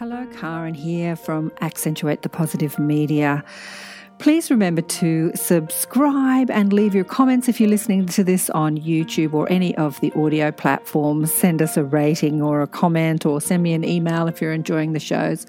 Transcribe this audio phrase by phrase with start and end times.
[0.00, 3.44] Hello, Karen here from Accentuate the Positive Media.
[4.18, 9.34] Please remember to subscribe and leave your comments if you're listening to this on YouTube
[9.34, 11.30] or any of the audio platforms.
[11.30, 14.94] Send us a rating or a comment or send me an email if you're enjoying
[14.94, 15.46] the shows.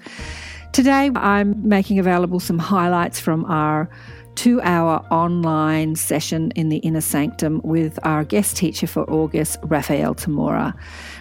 [0.72, 3.88] Today, I'm making available some highlights from our
[4.34, 10.14] two hour online session in the Inner Sanctum with our guest teacher for August, Raphaelle
[10.14, 10.74] Tamura.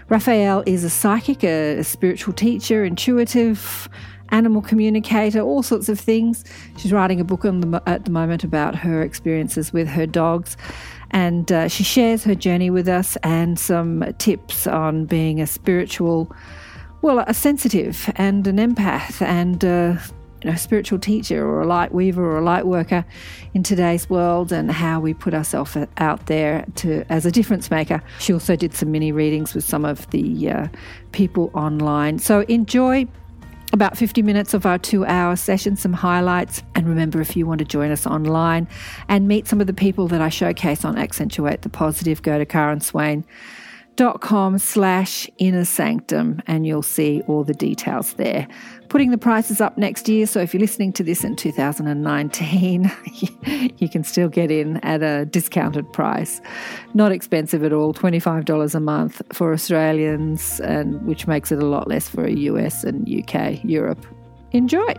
[0.10, 3.90] Raphaelle is a psychic, a, spiritual teacher, intuitive,
[4.30, 6.44] animal communicator, all sorts of things.
[6.78, 10.58] She's writing a book the, at the moment about her experiences with her dogs.
[11.12, 16.34] And uh, she shares her journey with us and some tips on being a spiritual,
[17.02, 19.98] well, a sensitive and an empath and uh,
[20.44, 23.06] you know, spiritual teacher or a light weaver or a light worker
[23.54, 28.02] in today's world and how we put ourselves out there to as a difference maker.
[28.20, 30.68] She also did some mini readings with some of the uh,
[31.12, 32.20] people online.
[32.20, 33.08] So enjoy
[33.74, 36.62] about 50 minutes of our two hour session, some highlights.
[36.76, 38.68] And remember, if you want to join us online
[39.08, 42.46] and meet some of the people that I showcase on Accentuate the Positive, go to
[42.46, 48.48] karenswain.com slash inner sanctum and you'll see all the details there
[48.92, 50.28] putting the prices up next year.
[50.28, 52.92] So if you're listening to this in 2019,
[53.78, 56.42] you can still get in at a discounted price.
[56.94, 61.88] Not expensive at all, $25 a month for Australians, and which makes it a lot
[61.88, 64.06] less for a US and UK, Europe.
[64.52, 64.94] Enjoy.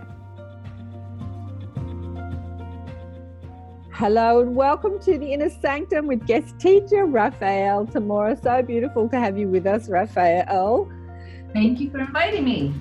[3.90, 8.42] Hello and welcome to the Inner Sanctum with guest teacher Raphaelle Tamura.
[8.42, 10.90] So beautiful to have you with us, Raphaelle.
[11.52, 12.72] Thank you for inviting me.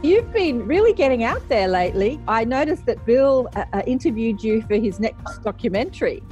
[0.00, 2.20] You've been really getting out there lately.
[2.28, 6.22] I noticed that Bill uh, uh, interviewed you for his next documentary.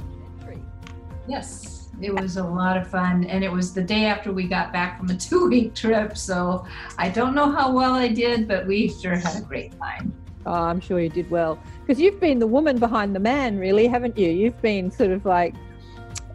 [1.27, 3.25] Yes, it was a lot of fun.
[3.25, 6.17] And it was the day after we got back from a two week trip.
[6.17, 6.65] So
[6.97, 10.13] I don't know how well I did, but we sure had a great time.
[10.45, 11.59] Oh, I'm sure you did well.
[11.81, 14.29] Because you've been the woman behind the man, really, haven't you?
[14.29, 15.53] You've been sort of like,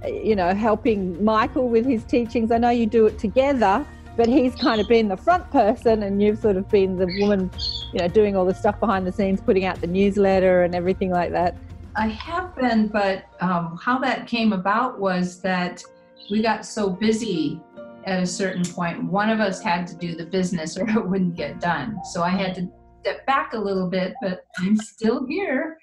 [0.04, 2.50] you know, helping Michael with his teachings.
[2.52, 6.22] I know you do it together but he's kind of been the front person and
[6.22, 7.50] you've sort of been the woman
[7.92, 11.10] you know doing all the stuff behind the scenes putting out the newsletter and everything
[11.10, 11.56] like that.
[11.96, 15.82] I have been but um, how that came about was that
[16.30, 17.60] we got so busy
[18.04, 21.36] at a certain point one of us had to do the business or it wouldn't
[21.36, 21.98] get done.
[22.12, 22.68] So i had to
[23.00, 25.78] step back a little bit but i'm still here.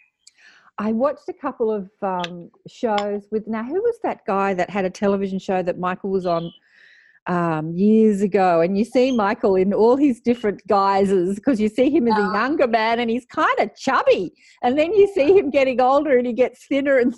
[0.82, 4.86] I watched a couple of um, shows with now who was that guy that had
[4.86, 6.54] a television show that Michael was on
[7.30, 11.90] um, years ago, and you see Michael in all his different guises because you see
[11.92, 15.52] him as a younger man and he's kind of chubby, and then you see him
[15.52, 17.14] getting older and he gets thinner and.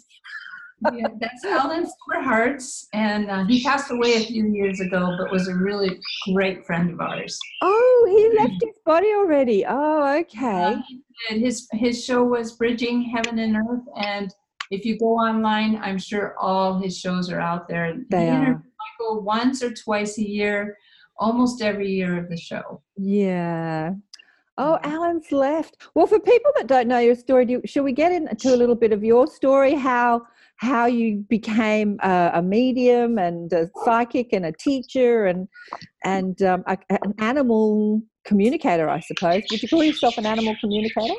[0.95, 5.47] yeah, that's Alan Silverhearts, and uh, he passed away a few years ago, but was
[5.47, 5.99] a really
[6.33, 7.37] great friend of ours.
[7.61, 9.63] Oh, he left his body already.
[9.63, 10.75] Oh, okay.
[11.29, 14.33] and his his show was Bridging Heaven and Earth, and
[14.71, 17.97] if you go online, I'm sure all his shows are out there.
[18.09, 18.63] They are
[19.19, 20.77] Once or twice a year,
[21.17, 22.81] almost every year of the show.
[22.97, 23.93] Yeah.
[24.57, 25.77] Oh, Alan's left.
[25.95, 28.75] Well, for people that don't know your story, do, should we get into a little
[28.75, 29.73] bit of your story?
[29.73, 30.21] How
[30.57, 35.47] how you became a, a medium and a psychic and a teacher and
[36.03, 39.43] and um, a, an animal communicator, I suppose.
[39.49, 41.15] Would you call yourself an animal communicator?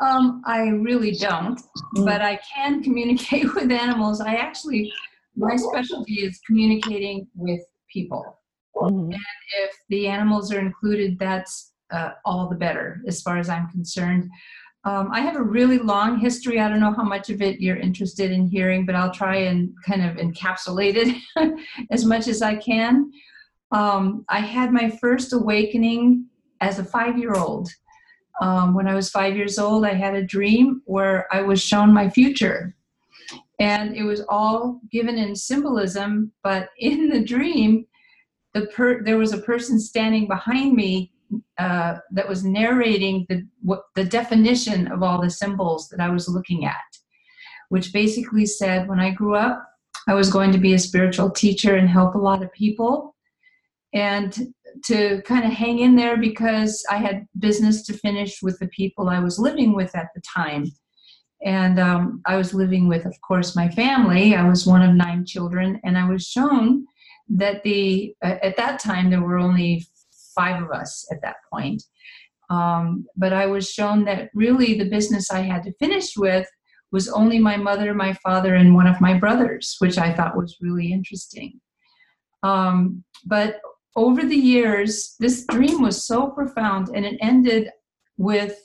[0.00, 1.58] Um, I really don't,
[1.96, 2.04] mm.
[2.04, 4.20] but I can communicate with animals.
[4.20, 4.92] I actually
[5.36, 7.60] my specialty is communicating with
[7.92, 8.38] people.
[8.74, 9.12] Mm-hmm.
[9.12, 9.20] And
[9.62, 14.28] if the animals are included, that's uh, all the better as far as I'm concerned.
[14.84, 16.60] Um, I have a really long history.
[16.60, 19.72] I don't know how much of it you're interested in hearing, but I'll try and
[19.84, 20.94] kind of encapsulate
[21.36, 21.58] it
[21.90, 23.10] as much as I can.
[23.72, 26.26] Um, I had my first awakening
[26.60, 27.68] as a five year old.
[28.40, 31.92] Um, when I was five years old, I had a dream where I was shown
[31.92, 32.75] my future
[33.58, 37.86] and it was all given in symbolism but in the dream
[38.54, 41.12] the per- there was a person standing behind me
[41.58, 46.28] uh, that was narrating the what, the definition of all the symbols that I was
[46.28, 46.76] looking at,
[47.68, 49.66] which basically said when I grew up,
[50.08, 53.14] I was going to be a spiritual teacher and help a lot of people,
[53.92, 54.52] and
[54.84, 59.08] to kind of hang in there because I had business to finish with the people
[59.08, 60.66] I was living with at the time.
[61.44, 64.34] And um, I was living with, of course, my family.
[64.34, 66.86] I was one of nine children, and I was shown
[67.28, 69.86] that the uh, at that time there were only
[70.34, 71.82] five of us at that point.
[72.48, 76.48] Um, but I was shown that really the business I had to finish with
[76.92, 80.56] was only my mother, my father, and one of my brothers, which I thought was
[80.60, 81.60] really interesting.
[82.42, 83.60] Um, but
[83.96, 87.70] over the years, this dream was so profound, and it ended
[88.16, 88.60] with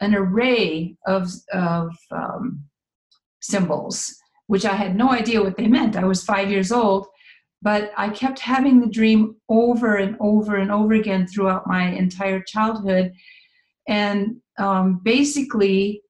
[0.00, 2.64] an array of, of um,
[3.40, 4.14] symbols,
[4.46, 5.96] which I had no idea what they meant.
[5.96, 7.06] I was five years old,
[7.62, 12.42] but I kept having the dream over and over and over again throughout my entire
[12.42, 13.12] childhood.
[13.86, 16.02] And um, basically,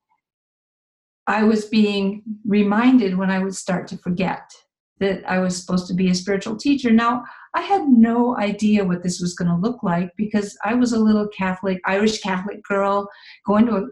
[1.27, 4.51] I was being reminded when I would start to forget
[4.99, 6.91] that I was supposed to be a spiritual teacher.
[6.91, 10.93] Now, I had no idea what this was going to look like because I was
[10.93, 13.09] a little Catholic, Irish Catholic girl.
[13.45, 13.87] Going to a,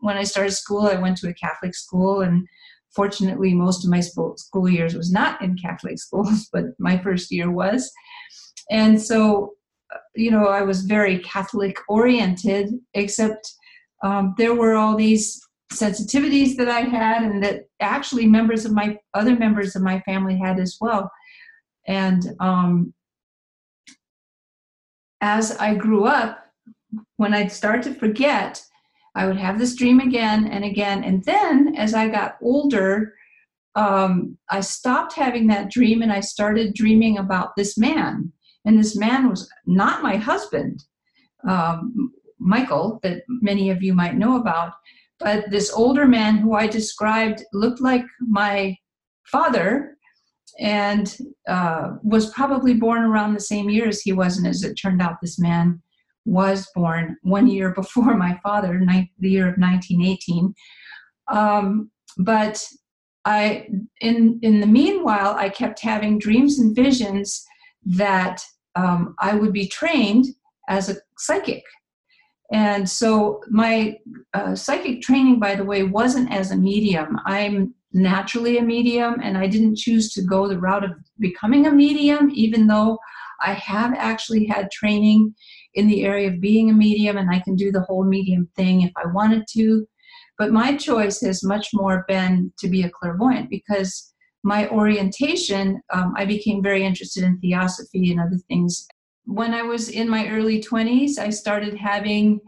[0.00, 2.46] when I started school, I went to a Catholic school, and
[2.94, 7.50] fortunately, most of my school, years was not in Catholic schools, but my first year
[7.50, 7.90] was.
[8.70, 9.54] And so,
[9.94, 13.52] uh, you know, I was very Catholic oriented, except
[14.02, 15.40] um, there were all these
[15.72, 20.36] sensitivities that I had, and that actually members of my other members of my family
[20.36, 21.10] had as well.
[21.86, 22.92] And um,
[25.20, 26.38] as I grew up,
[27.16, 28.62] when I'd start to forget,
[29.14, 31.04] I would have this dream again and again.
[31.04, 33.14] And then as I got older,
[33.76, 38.32] um, I stopped having that dream and I started dreaming about this man.
[38.64, 40.84] And this man was not my husband,
[41.48, 44.72] um, Michael, that many of you might know about,
[45.18, 48.76] but this older man who I described looked like my
[49.26, 49.93] father
[50.58, 51.16] and
[51.48, 54.36] uh, was probably born around the same year as he was.
[54.36, 55.82] And as it turned out, this man
[56.24, 58.80] was born one year before my father,
[59.18, 60.54] the year of 1918.
[61.28, 62.64] Um, but
[63.24, 63.66] I,
[64.00, 67.44] in in the meanwhile, I kept having dreams and visions
[67.86, 68.42] that
[68.76, 70.26] um, I would be trained
[70.68, 71.62] as a psychic.
[72.52, 73.96] And so my
[74.34, 77.18] uh, psychic training, by the way, wasn't as a medium.
[77.24, 81.72] I'm naturally a medium, and I didn't choose to go the route of becoming a
[81.72, 82.98] medium, even though
[83.40, 85.34] I have actually had training
[85.74, 88.82] in the area of being a medium, and I can do the whole medium thing
[88.82, 89.86] if I wanted to.
[90.36, 94.12] But my choice has much more been to be a clairvoyant because
[94.42, 98.86] my orientation, um, I became very interested in theosophy and other things.
[99.24, 102.40] When I was in my early 20s, I started having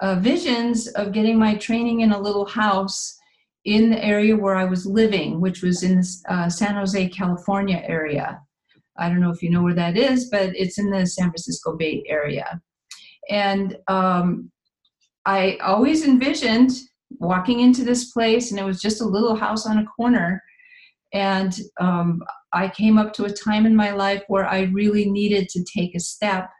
[0.00, 3.16] uh, visions of getting my training in a little house
[3.64, 7.82] in the area where I was living, which was in the uh, San Jose, California
[7.86, 8.40] area.
[8.98, 11.76] I don't know if you know where that is, but it's in the San Francisco
[11.76, 12.60] Bay Area.
[13.30, 14.50] And um,
[15.24, 16.72] I always envisioned
[17.18, 20.42] walking into this place, and it was just a little house on a corner.
[21.12, 22.22] And um,
[22.52, 25.94] I came up to a time in my life where I really needed to take
[25.94, 26.50] a step.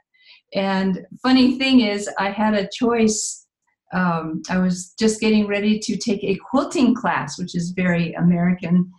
[0.54, 3.43] And funny thing is, I had a choice
[3.94, 8.90] um, I was just getting ready to take a quilting class, which is very American,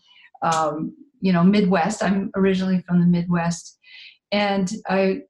[0.42, 2.02] um, you know, Midwest.
[2.02, 3.78] I'm originally from the Midwest,
[4.32, 5.22] and I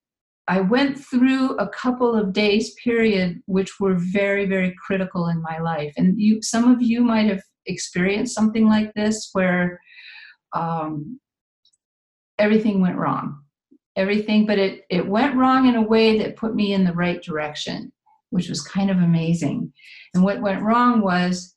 [0.47, 5.57] I went through a couple of days period which were very very critical in my
[5.59, 9.79] life, and you some of you might have experienced something like this where
[10.53, 11.19] um,
[12.37, 13.41] everything went wrong.
[13.95, 17.23] Everything but it it went wrong in a way that put me in the right
[17.23, 17.91] direction
[18.29, 19.71] which was kind of amazing.
[20.13, 21.55] And what went wrong was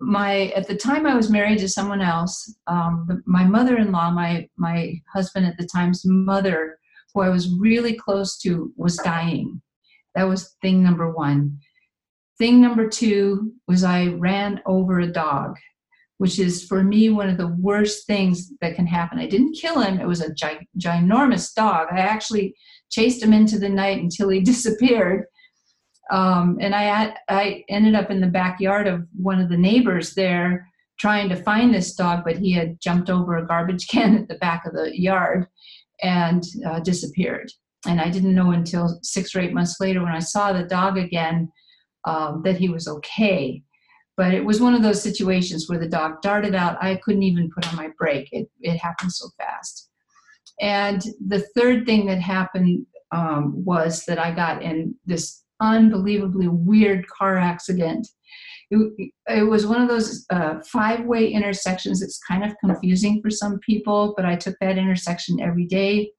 [0.00, 2.54] my at the time I was married to someone else.
[2.66, 6.78] Um, my mother-in-law, my my husband at the time's mother,
[7.14, 9.60] who I was really close to, was dying.
[10.14, 11.58] That was thing number one.
[12.38, 15.56] Thing number two was I ran over a dog,
[16.18, 19.18] which is for me one of the worst things that can happen.
[19.18, 21.88] I didn't kill him; it was a gi- ginormous dog.
[21.90, 22.54] I actually
[22.90, 25.24] chased him into the night until he disappeared
[26.10, 30.68] um, and I I ended up in the backyard of one of the neighbors there
[30.98, 34.36] trying to find this dog, but he had jumped over a garbage can at the
[34.36, 35.46] back of the yard
[36.02, 37.50] and uh, disappeared.
[37.86, 40.98] And I didn't know until six or eight months later when I saw the dog
[40.98, 41.50] again
[42.04, 43.62] um, that he was okay.
[44.16, 46.82] But it was one of those situations where the dog darted out.
[46.82, 48.28] I couldn't even put on my brake.
[48.32, 49.90] It, it happened so fast.
[50.60, 57.06] And the third thing that happened um, was that I got in this unbelievably weird
[57.08, 58.08] car accident.
[58.70, 63.30] It, it was one of those uh, five way intersections It's kind of confusing for
[63.30, 66.10] some people, but I took that intersection every day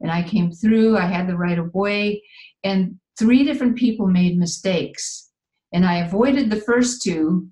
[0.00, 0.96] and I came through.
[0.96, 2.22] I had the right of way,
[2.64, 5.30] and three different people made mistakes.
[5.72, 7.48] And I avoided the first two,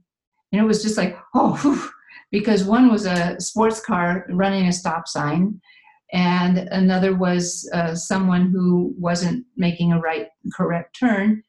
[0.53, 1.91] and it was just like, oh,
[2.31, 5.61] because one was a sports car running a stop sign,
[6.13, 11.43] and another was uh, someone who wasn't making a right correct turn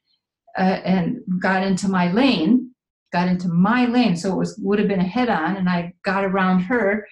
[0.58, 2.70] uh, and got into my lane
[3.12, 4.16] got into my lane.
[4.16, 7.06] So it was would have been a head on and i got around her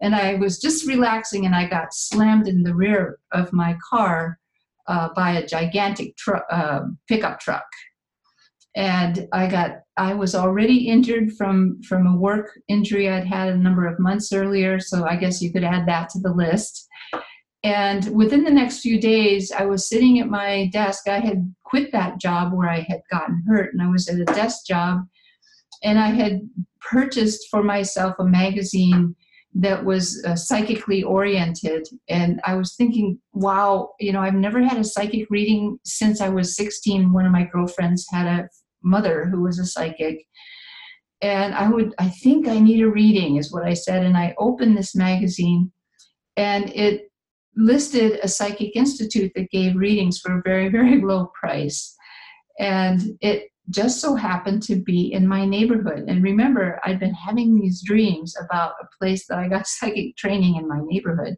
[0.00, 4.38] and I was just relaxing, and I got slammed in the rear of my car
[4.88, 7.64] uh, by a gigantic tr- uh, pickup truck,
[8.76, 13.56] and I got I was already injured from from a work injury I'd had a
[13.56, 16.86] number of months earlier, so I guess you could add that to the list.
[17.64, 21.08] And within the next few days, I was sitting at my desk.
[21.08, 24.24] I had quit that job where I had gotten hurt, and I was at a
[24.26, 25.00] desk job.
[25.82, 26.48] And I had
[26.80, 29.16] purchased for myself a magazine
[29.54, 31.88] that was uh, psychically oriented.
[32.08, 36.28] And I was thinking, wow, you know, I've never had a psychic reading since I
[36.28, 37.12] was 16.
[37.12, 38.48] One of my girlfriends had a
[38.86, 40.24] mother who was a psychic.
[41.22, 44.04] And I would, I think I need a reading, is what I said.
[44.04, 45.72] And I opened this magazine,
[46.36, 47.10] and it
[47.56, 51.94] listed a psychic institute that gave readings for a very, very low price.
[52.58, 56.04] And it just so happened to be in my neighborhood.
[56.06, 60.56] And remember, I'd been having these dreams about a place that I got psychic training
[60.56, 61.36] in my neighborhood.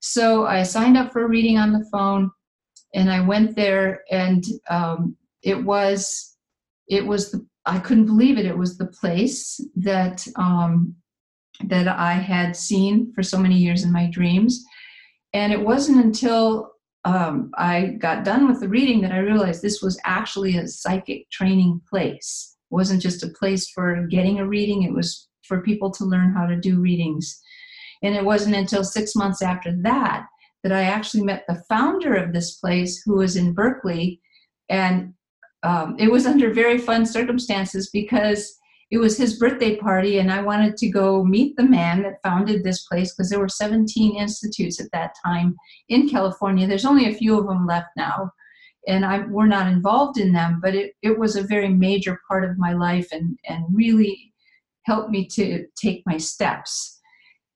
[0.00, 2.30] So I signed up for a reading on the phone
[2.94, 6.35] and I went there and um, it was,
[6.88, 8.46] it was, the, I couldn't believe it.
[8.46, 10.94] It was the place that, um,
[11.64, 14.64] that I had seen for so many years in my dreams.
[15.32, 16.72] And it wasn't until
[17.04, 21.30] um, I got done with the reading that I realized this was actually a psychic
[21.30, 22.56] training place.
[22.70, 26.32] It wasn't just a place for getting a reading, it was for people to learn
[26.32, 27.40] how to do readings.
[28.02, 30.26] And it wasn't until six months after that
[30.62, 34.20] that I actually met the founder of this place who was in Berkeley.
[34.68, 35.14] And
[35.66, 38.58] um, it was under very fun circumstances because
[38.90, 42.62] it was his birthday party and i wanted to go meet the man that founded
[42.62, 45.56] this place because there were 17 institutes at that time
[45.88, 46.66] in california.
[46.66, 48.30] There's only a few of them left now
[48.88, 52.44] and I, we're not involved in them but it, it was a very major part
[52.44, 54.32] of my life and, and really
[54.86, 57.00] helped me to take my steps.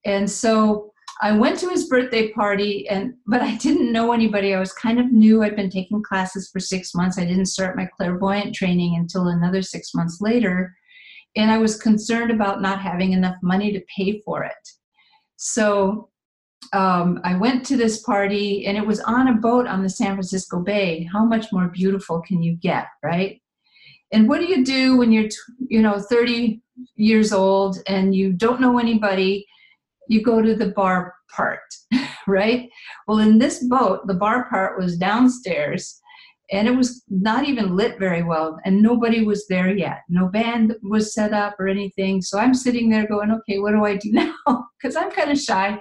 [0.05, 4.61] And so i went to his birthday party and but i didn't know anybody i
[4.61, 7.89] was kind of new i'd been taking classes for six months i didn't start my
[7.97, 10.75] clairvoyant training until another six months later
[11.37, 14.69] and I was concerned about not having enough money to pay for it.
[15.37, 16.11] So
[16.73, 20.15] um, I went to this party, and it was on a boat on the San
[20.15, 21.09] Francisco Bay.
[21.11, 23.41] How much more beautiful can you get, right?
[24.13, 25.29] And what do you do when you're,
[25.69, 26.61] you know, 30
[26.97, 29.47] years old and you don't know anybody?
[30.11, 31.61] You go to the bar part,
[32.27, 32.69] right?
[33.07, 36.01] Well, in this boat, the bar part was downstairs,
[36.53, 40.01] and it was not even lit very well and nobody was there yet.
[40.09, 43.85] No band was set up or anything so i'm sitting there going okay what do
[43.85, 44.35] i do now?
[44.83, 45.79] Because i'm kind of shy.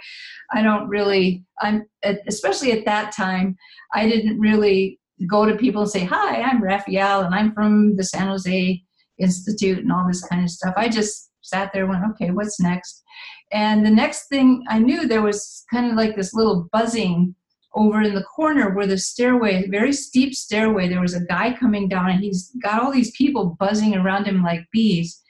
[0.51, 1.85] I don't really i'm
[2.27, 3.57] especially at that time
[3.93, 8.03] i didn't really go to people and say hi i'm raphaelle and i'm from the
[8.03, 8.79] san jose
[9.19, 10.73] institute and all this kind of stuff.
[10.77, 13.03] I just sat there and went okay what's next
[13.51, 17.35] and the next thing i knew there was kind of like this little buzzing
[17.75, 21.87] over in the corner where the stairway, very steep stairway, there was a guy coming
[21.87, 25.21] down and he's got all these people buzzing around him like bees.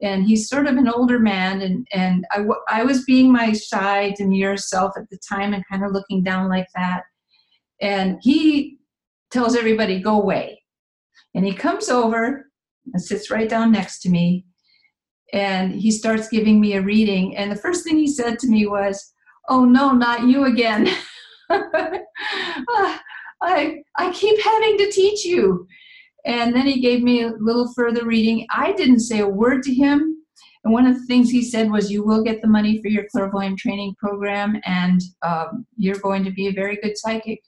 [0.00, 4.12] And he's sort of an older man, and, and I, I was being my shy,
[4.16, 7.04] demure self at the time and kind of looking down like that.
[7.80, 8.78] And he
[9.30, 10.60] tells everybody, go away.
[11.36, 12.46] And he comes over
[12.92, 14.44] and sits right down next to me.
[15.32, 17.36] And he starts giving me a reading.
[17.36, 19.12] And the first thing he said to me was,
[19.48, 20.88] Oh, no, not you again.
[23.42, 25.66] I, I keep having to teach you.
[26.24, 28.46] And then he gave me a little further reading.
[28.50, 30.22] I didn't say a word to him.
[30.64, 33.04] And one of the things he said was, You will get the money for your
[33.10, 37.40] clairvoyant training program, and um, you're going to be a very good psychic.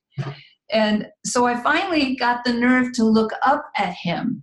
[0.70, 4.42] And so I finally got the nerve to look up at him.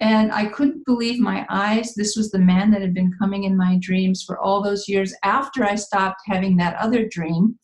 [0.00, 1.94] And I couldn't believe my eyes.
[1.94, 5.12] This was the man that had been coming in my dreams for all those years
[5.24, 7.58] after I stopped having that other dream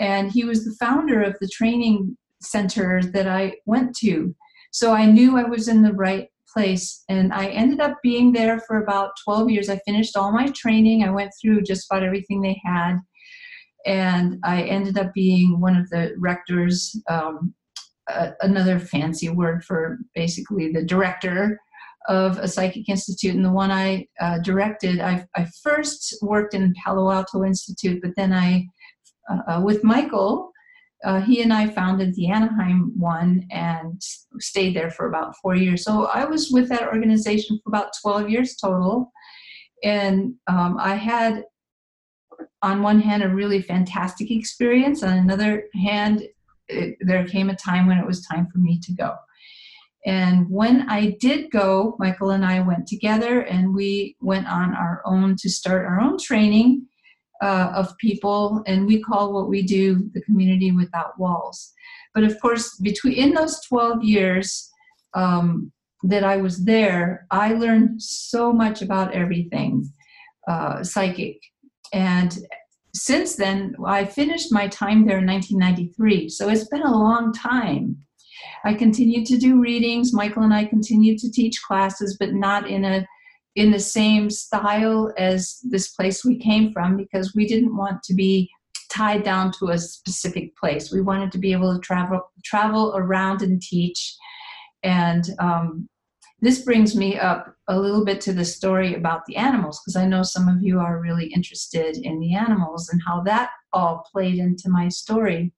[0.00, 4.34] and he was the founder of the training center that I went to.
[4.72, 8.60] So I knew I was in the right place and I ended up being there
[8.60, 9.68] for about 12 years.
[9.68, 11.04] I finished all my training.
[11.04, 12.96] I went through just about everything they had.
[13.86, 17.54] And I ended up being one of the rectors, um,
[18.10, 21.58] uh, another fancy word for basically the director
[22.08, 23.34] of a psychic institute.
[23.34, 28.12] And the one I uh, directed, I, I first worked in Palo Alto Institute, but
[28.16, 28.66] then I
[29.48, 30.50] uh, with Michael,
[31.04, 34.00] uh, he and I founded the Anaheim one and
[34.38, 35.84] stayed there for about four years.
[35.84, 39.10] So I was with that organization for about 12 years total.
[39.82, 41.44] And um, I had,
[42.62, 45.02] on one hand, a really fantastic experience.
[45.02, 46.22] On another hand,
[46.70, 49.14] it, there came a time when it was time for me to go.
[50.06, 55.02] And when I did go, Michael and I went together and we went on our
[55.04, 56.86] own to start our own training
[57.42, 61.72] uh, of people, and we call what we do the community without walls.
[62.14, 64.70] But of course, between in those 12 years
[65.14, 65.72] um,
[66.02, 69.90] that I was there, I learned so much about everything
[70.48, 71.38] uh, psychic.
[71.92, 72.38] And
[72.94, 76.28] since then, I finished my time there in 1993.
[76.28, 77.96] So it's been a long time.
[78.64, 80.12] I continued to do readings.
[80.12, 83.06] Michael and I continued to teach classes, but not in a
[83.56, 88.14] in the same style as this place we came from because we didn't want to
[88.14, 88.48] be
[88.90, 90.92] tied down to a specific place.
[90.92, 94.16] We wanted to be able to travel travel around and teach.
[94.82, 95.88] And um,
[96.40, 100.06] this brings me up a little bit to the story about the animals because I
[100.06, 104.38] know some of you are really interested in the animals and how that all played
[104.38, 105.52] into my story.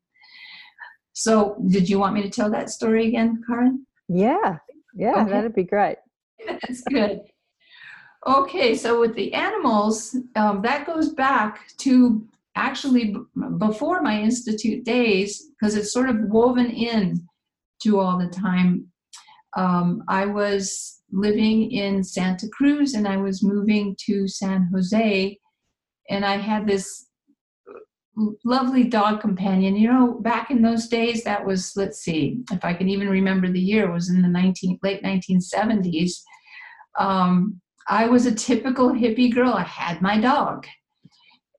[1.14, 3.86] So, did you want me to tell that story again, Karen?
[4.08, 4.58] Yeah,
[4.94, 5.30] yeah, okay.
[5.30, 5.98] that'd be great.
[6.46, 7.20] That's good.
[8.26, 13.20] Okay, so with the animals, um, that goes back to actually b-
[13.58, 17.26] before my institute days because it's sort of woven in
[17.82, 18.91] to all the time.
[19.56, 25.38] Um, I was living in Santa Cruz and I was moving to San Jose,
[26.09, 27.09] and I had this
[28.44, 29.76] lovely dog companion.
[29.76, 33.50] You know, back in those days, that was let's see if I can even remember
[33.50, 33.88] the year.
[33.88, 36.12] It was in the 19 late 1970s.
[36.99, 39.52] Um, I was a typical hippie girl.
[39.52, 40.66] I had my dog.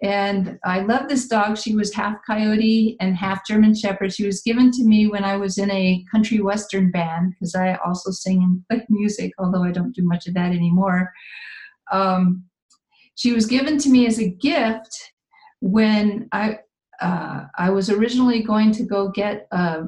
[0.03, 1.57] And I love this dog.
[1.57, 4.13] She was half coyote and half German Shepherd.
[4.13, 7.75] She was given to me when I was in a country western band because I
[7.86, 11.10] also sing and play music, although I don't do much of that anymore.
[11.91, 12.43] Um,
[13.15, 15.13] she was given to me as a gift
[15.62, 16.60] when I
[17.01, 19.83] uh, I was originally going to go get a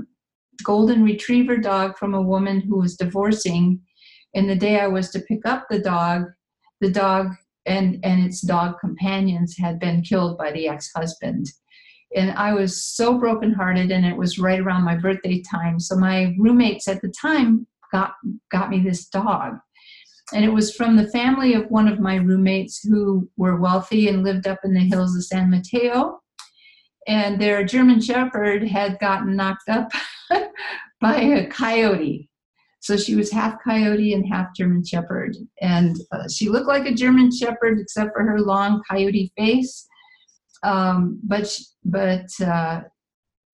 [0.63, 3.81] golden retriever dog from a woman who was divorcing
[4.33, 6.25] and the day I was to pick up the dog,
[6.81, 7.31] the dog
[7.65, 11.47] and, and its dog companions had been killed by the ex husband.
[12.15, 15.79] And I was so brokenhearted, and it was right around my birthday time.
[15.79, 18.13] So my roommates at the time got,
[18.51, 19.57] got me this dog.
[20.33, 24.23] And it was from the family of one of my roommates who were wealthy and
[24.23, 26.19] lived up in the hills of San Mateo.
[27.07, 29.91] And their German Shepherd had gotten knocked up
[31.01, 32.29] by a coyote
[32.85, 35.35] so she was half coyote and half German Shepherd.
[35.59, 39.87] And uh, she looked like a German Shepherd except for her long coyote face.
[40.61, 42.81] Um, but she, but uh,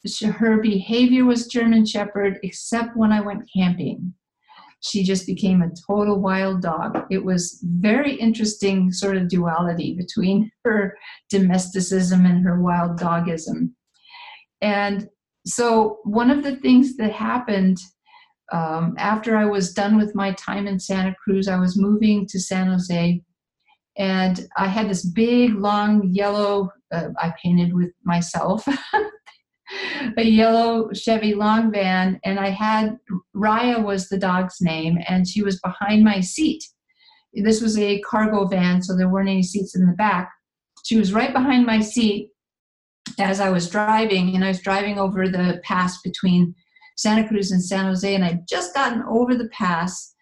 [0.06, 4.14] she, her behavior was German Shepherd except when I went camping.
[4.82, 7.06] She just became a total wild dog.
[7.10, 10.98] It was very interesting sort of duality between her
[11.30, 13.70] domesticism and her wild dogism.
[14.60, 15.08] And
[15.46, 17.78] so one of the things that happened
[18.52, 22.40] um, after I was done with my time in Santa Cruz, I was moving to
[22.40, 23.22] San Jose,
[23.98, 26.72] and I had this big, long yellow.
[26.92, 28.68] Uh, I painted with myself.
[30.18, 32.98] a yellow Chevy long van, and I had
[33.36, 36.64] Raya was the dog's name, and she was behind my seat.
[37.34, 40.30] This was a cargo van, so there weren't any seats in the back.
[40.84, 42.32] She was right behind my seat
[43.18, 46.54] as I was driving, and I was driving over the pass between
[47.02, 50.14] Santa Cruz and San Jose, and I'd just gotten over the pass,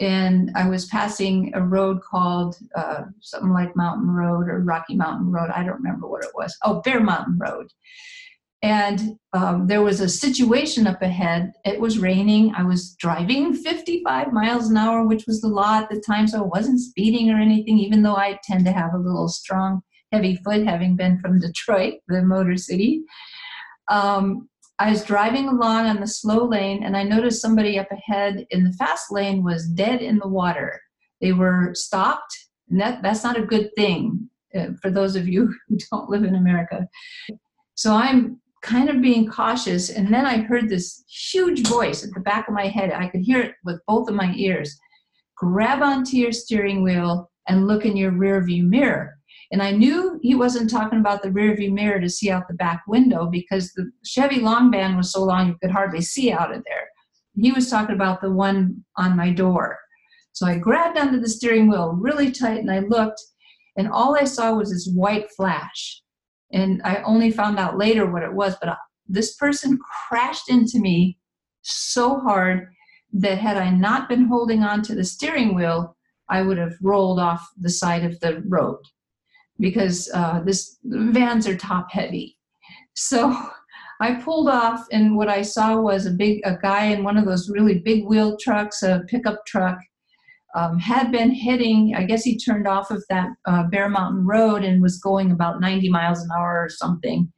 [0.00, 5.30] and I was passing a road called uh, something like Mountain Road or Rocky Mountain
[5.30, 5.50] Road.
[5.54, 6.56] I don't remember what it was.
[6.64, 7.68] Oh, Bear Mountain Road.
[8.62, 11.52] And um, there was a situation up ahead.
[11.64, 12.52] It was raining.
[12.56, 16.38] I was driving 55 miles an hour, which was the law at the time, so
[16.38, 20.36] I wasn't speeding or anything, even though I tend to have a little strong, heavy
[20.36, 23.02] foot, having been from Detroit, the Motor City.
[23.88, 28.46] Um, I was driving along on the slow lane and I noticed somebody up ahead
[28.50, 30.80] in the fast lane was dead in the water.
[31.20, 32.36] They were stopped,
[32.68, 36.24] and that, that's not a good thing uh, for those of you who don't live
[36.24, 36.86] in America.
[37.76, 42.20] So I'm kind of being cautious, and then I heard this huge voice at the
[42.20, 42.92] back of my head.
[42.92, 44.76] I could hear it with both of my ears
[45.36, 49.13] grab onto your steering wheel and look in your rear view mirror.
[49.52, 52.82] And I knew he wasn't talking about the rearview mirror to see out the back
[52.86, 56.88] window because the Chevy long was so long you could hardly see out of there.
[57.36, 59.78] He was talking about the one on my door.
[60.32, 63.20] So I grabbed onto the steering wheel really tight and I looked,
[63.76, 66.02] and all I saw was this white flash.
[66.52, 68.76] And I only found out later what it was, but uh,
[69.06, 69.78] this person
[70.08, 71.18] crashed into me
[71.62, 72.68] so hard
[73.12, 75.96] that had I not been holding on to the steering wheel,
[76.28, 78.78] I would have rolled off the side of the road
[79.60, 82.36] because uh, this vans are top heavy.
[82.94, 83.36] So
[84.00, 87.24] I pulled off, and what I saw was a big a guy in one of
[87.24, 89.78] those really big wheel trucks, a pickup truck,
[90.54, 94.62] um, had been hitting, I guess he turned off of that uh, Bear Mountain Road
[94.62, 97.32] and was going about 90 miles an hour or something.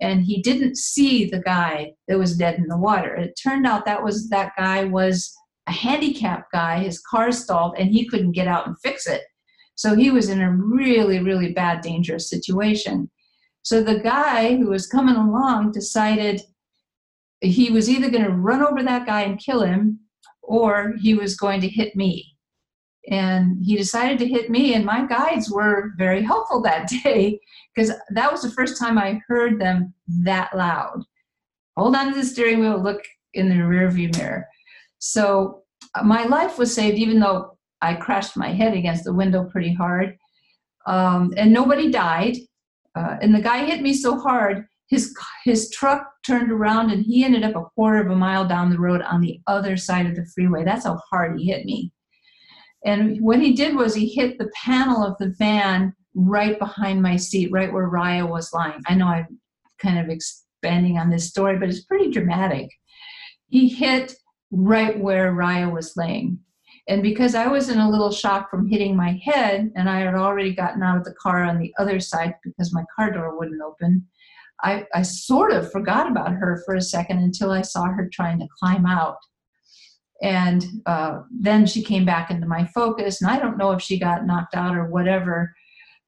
[0.00, 3.14] And he didn't see the guy that was dead in the water.
[3.14, 5.32] It turned out that was that guy was
[5.68, 6.78] a handicapped guy.
[6.78, 9.22] His car stalled and he couldn't get out and fix it.
[9.82, 13.10] So he was in a really, really bad, dangerous situation.
[13.62, 16.40] So the guy who was coming along decided
[17.40, 19.98] he was either going to run over that guy and kill him
[20.40, 22.36] or he was going to hit me.
[23.10, 27.40] And he decided to hit me and my guides were very helpful that day
[27.74, 31.02] because that was the first time i heard them that loud.
[31.76, 33.02] Hold on to the steering wheel look
[33.34, 34.46] in the rear view mirror.
[35.00, 35.64] So
[35.96, 39.72] uh, my life was saved even though i crashed my head against the window pretty
[39.74, 40.16] hard
[40.86, 42.36] um, and nobody died
[42.94, 45.14] uh, and the guy hit me so hard his
[45.44, 48.78] his truck turned around and he ended up a quarter of a mile down the
[48.78, 51.92] road on the other side of the freeway that's how hard he hit me
[52.84, 57.16] and what he did was he hit the panel of the van right behind my
[57.16, 58.82] seat, right where Raya was lying.
[58.86, 59.40] I know I'm
[59.78, 62.68] kind of expanding on this story, but it's pretty dramatic.
[63.48, 64.14] He hit
[64.50, 66.40] right where Raya was laying.
[66.88, 70.14] And because I was in a little shock from hitting my head, and I had
[70.14, 73.62] already gotten out of the car on the other side because my car door wouldn't
[73.62, 74.06] open,
[74.62, 78.38] I, I sort of forgot about her for a second until I saw her trying
[78.40, 79.16] to climb out.
[80.22, 83.98] And uh, then she came back into my focus and i don't know if she
[83.98, 85.52] got knocked out or whatever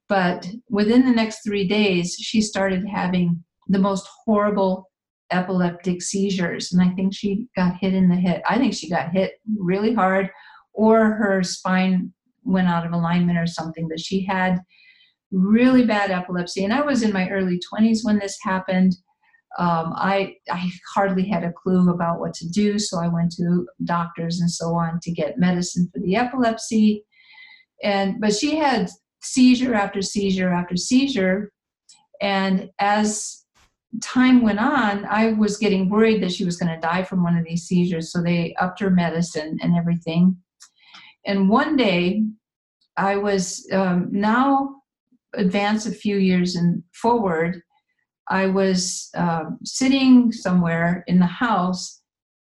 [0.08, 4.88] but within the next three days she started having the most horrible
[5.32, 8.40] epileptic seizures and i think she got hit in the head.
[8.48, 10.30] I think she got hit really hard
[10.74, 12.12] or her spine
[12.44, 14.60] went out of alignment or something but she had
[15.30, 18.94] really bad epilepsy and i was in my early 20s when this happened
[19.58, 23.66] um, I, I hardly had a clue about what to do, so I went to
[23.84, 27.04] doctors and so on to get medicine for the epilepsy.
[27.82, 28.90] And but she had
[29.22, 31.52] seizure after seizure after seizure,
[32.20, 33.44] and as
[34.02, 37.37] time went on, I was getting worried that she was going to die from one
[37.37, 38.10] of these seizures.
[38.10, 40.37] So they upped her medicine and everything.
[41.26, 42.22] And one day,
[42.96, 44.76] I was um, now
[45.34, 47.60] advanced a few years and forward
[48.28, 52.00] I was uh, sitting somewhere in the house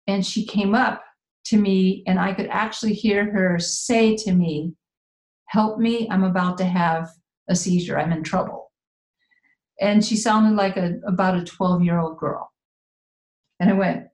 [0.08, 1.04] and she came up
[1.46, 4.74] to me, and I could actually hear her say to me,
[5.48, 7.10] Help me, I'm about to have
[7.50, 8.72] a seizure, I'm in trouble.
[9.80, 12.52] And she sounded like a, about a 12 year old girl.
[13.60, 14.08] And I went,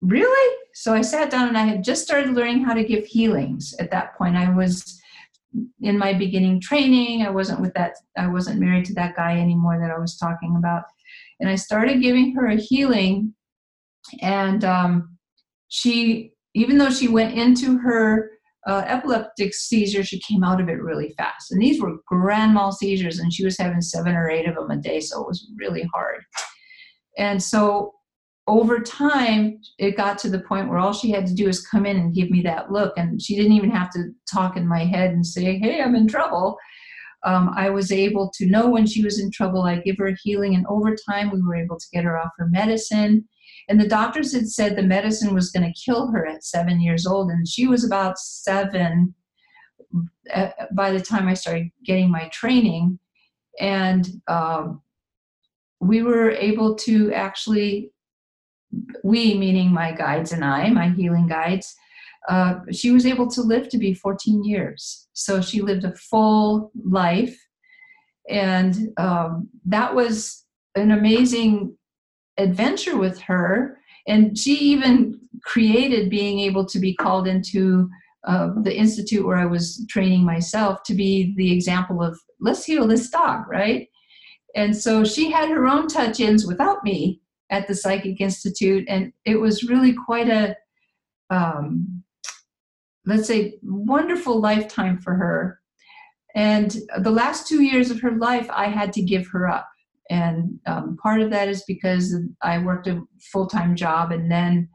[0.00, 0.56] Really?
[0.78, 3.90] So I sat down and I had just started learning how to give healings at
[3.92, 4.36] that point.
[4.36, 5.00] I was
[5.80, 7.22] in my beginning training.
[7.22, 10.54] I wasn't with that, I wasn't married to that guy anymore that I was talking
[10.58, 10.82] about.
[11.40, 13.34] And I started giving her a healing.
[14.20, 15.16] And um,
[15.68, 18.32] she, even though she went into her
[18.66, 21.52] uh, epileptic seizure, she came out of it really fast.
[21.52, 24.70] And these were grand mal seizures, and she was having seven or eight of them
[24.70, 26.22] a day, so it was really hard.
[27.16, 27.94] And so
[28.48, 31.84] over time, it got to the point where all she had to do is come
[31.84, 32.92] in and give me that look.
[32.96, 36.06] And she didn't even have to talk in my head and say, Hey, I'm in
[36.06, 36.56] trouble.
[37.24, 39.62] Um, I was able to know when she was in trouble.
[39.62, 40.54] I give her healing.
[40.54, 43.26] And over time, we were able to get her off her medicine.
[43.68, 47.04] And the doctors had said the medicine was going to kill her at seven years
[47.04, 47.30] old.
[47.30, 49.12] And she was about seven
[50.32, 53.00] uh, by the time I started getting my training.
[53.58, 54.82] And um,
[55.80, 57.90] we were able to actually
[59.02, 61.74] we, meaning my guides and I, my healing guides,
[62.28, 65.08] uh, she was able to live to be 14 years.
[65.12, 67.38] So she lived a full life.
[68.28, 71.76] And um, that was an amazing
[72.38, 73.78] adventure with her.
[74.08, 77.88] And she even created being able to be called into
[78.26, 82.86] uh, the institute where I was training myself to be the example of let's heal
[82.86, 83.88] this dog, right?
[84.56, 89.12] And so she had her own touch ins without me at the Psychic Institute, and
[89.24, 90.56] it was really quite a,
[91.30, 92.02] um,
[93.04, 95.60] let's say, wonderful lifetime for her.
[96.34, 99.68] And the last two years of her life, I had to give her up.
[100.10, 104.68] And um, part of that is because I worked a full time job, and then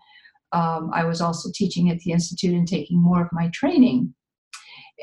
[0.51, 4.13] um, I was also teaching at the Institute and taking more of my training.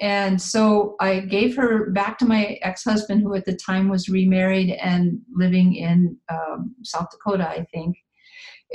[0.01, 4.09] And so I gave her back to my ex husband, who at the time was
[4.09, 7.97] remarried and living in um, South Dakota, I think.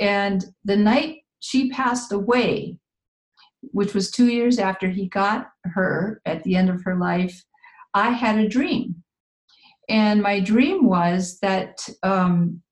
[0.00, 2.76] And the night she passed away,
[3.60, 7.42] which was two years after he got her at the end of her life,
[7.94, 8.96] I had a dream.
[9.88, 12.62] And my dream was that um,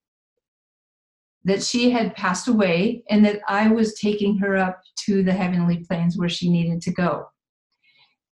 [1.45, 5.85] that she had passed away and that I was taking her up to the heavenly
[5.89, 7.27] planes where she needed to go.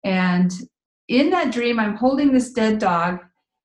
[0.04, 0.52] And
[1.08, 3.20] in that dream, I'm holding this dead dog,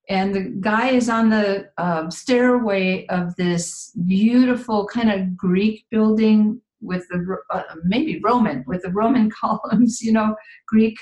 [0.09, 6.61] and the guy is on the uh, stairway of this beautiful kind of Greek building
[6.81, 10.35] with the uh, maybe Roman with the Roman columns, you know,
[10.67, 10.97] Greek,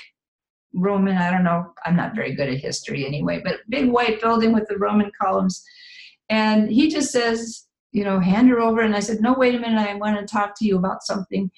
[0.74, 1.16] Roman.
[1.16, 1.72] I don't know.
[1.84, 5.62] I'm not very good at history anyway, but big white building with the Roman columns.
[6.28, 8.80] And he just says, you know, hand her over.
[8.80, 9.80] And I said, no, wait a minute.
[9.80, 11.50] I want to talk to you about something.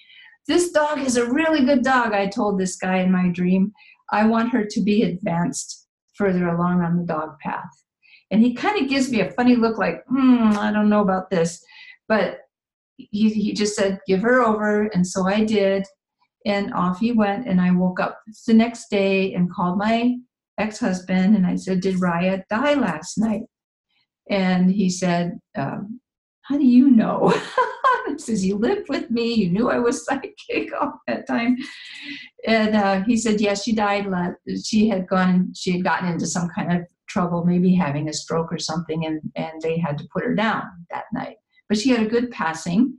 [0.48, 2.12] This dog is a really good dog.
[2.12, 3.72] I told this guy in my dream.
[4.11, 7.70] I want her to be advanced further along on the dog path.
[8.31, 11.31] And he kind of gives me a funny look like, hmm, I don't know about
[11.31, 11.62] this.
[12.09, 12.38] But
[12.96, 14.85] he, he just said, give her over.
[14.94, 15.87] And so I did.
[16.44, 17.46] And off he went.
[17.46, 20.16] And I woke up the next day and called my
[20.59, 23.42] ex husband and I said, Did Raya die last night?
[24.31, 26.00] And he said, um,
[26.52, 27.32] How do you know?
[28.08, 29.32] he says, You lived with me.
[29.32, 31.56] You knew I was psychic all that time.
[32.46, 34.06] And uh, he said, Yes, she died.
[34.62, 38.52] She had gone, she had gotten into some kind of trouble, maybe having a stroke
[38.52, 41.36] or something, and, and they had to put her down that night
[41.72, 42.98] but she had a good passing.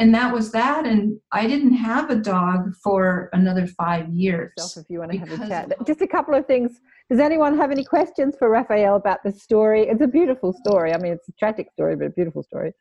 [0.00, 0.86] And that was that.
[0.86, 4.52] And I didn't have a dog for another five years.
[4.56, 6.80] If you want to have a chat, just a couple of things.
[7.10, 9.82] Does anyone have any questions for Raphaelle about the story?
[9.82, 10.94] It's a beautiful story.
[10.94, 12.72] I mean, it's a tragic story, but a beautiful story.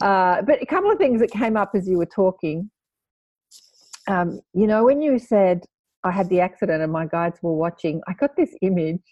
[0.00, 2.70] Uh, but a couple of things that came up as you were talking.
[4.08, 5.66] Um, you know, when you said
[6.04, 9.02] I had the accident and my guides were watching, I got this image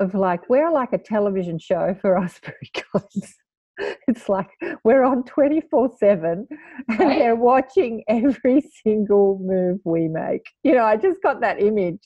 [0.00, 3.36] of like we're like a television show for us spirit guides
[4.08, 4.50] it's like
[4.84, 6.46] we're on 24 7
[6.88, 10.42] and they're watching every single move we make.
[10.62, 12.00] You know i just got that image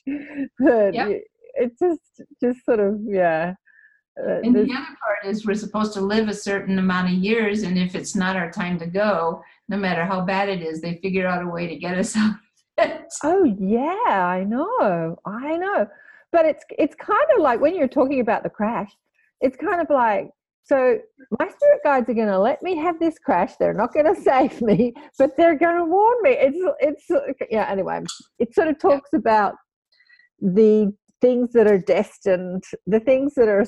[0.59, 1.21] but yep.
[1.55, 2.01] it just
[2.41, 3.53] just sort of yeah
[4.21, 7.63] uh, and the other part is we're supposed to live a certain amount of years
[7.63, 10.95] and if it's not our time to go no matter how bad it is they
[11.01, 12.35] figure out a way to get us out
[13.23, 15.87] oh yeah i know i know.
[16.31, 18.91] But it's it's kind of like when you're talking about the crash
[19.41, 20.29] it's kind of like
[20.65, 20.97] so
[21.39, 23.53] my spirit guides are going to let me have this crash.
[23.59, 26.31] They're not going to save me, but they're going to warn me.
[26.31, 27.67] It's it's yeah.
[27.69, 28.01] Anyway,
[28.39, 29.55] it sort of talks about
[30.41, 33.63] the things that are destined, the things that are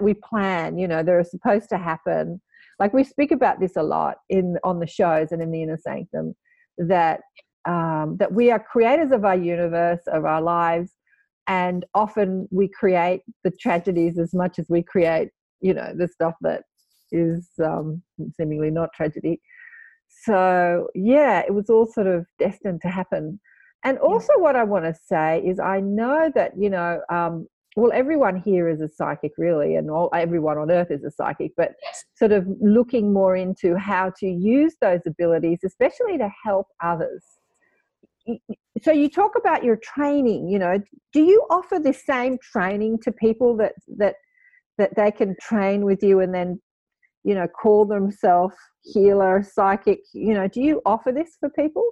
[0.00, 0.76] we plan.
[0.76, 2.40] You know, they're supposed to happen.
[2.80, 5.78] Like we speak about this a lot in on the shows and in the inner
[5.78, 6.34] sanctum
[6.78, 7.20] that
[7.68, 10.90] um, that we are creators of our universe, of our lives,
[11.46, 15.28] and often we create the tragedies as much as we create
[15.60, 16.62] you know the stuff that
[17.12, 18.02] is um,
[18.36, 19.40] seemingly not tragedy.
[20.08, 23.40] So yeah it was all sort of destined to happen.
[23.84, 27.46] And also what i want to say is i know that you know um,
[27.76, 31.52] well everyone here is a psychic really and all everyone on earth is a psychic
[31.56, 32.04] but yes.
[32.14, 37.24] sort of looking more into how to use those abilities especially to help others.
[38.82, 40.78] So you talk about your training you know
[41.12, 44.16] do you offer the same training to people that that
[44.80, 46.60] that they can train with you and then
[47.22, 51.88] you know call themselves healer psychic you know do you offer this for people?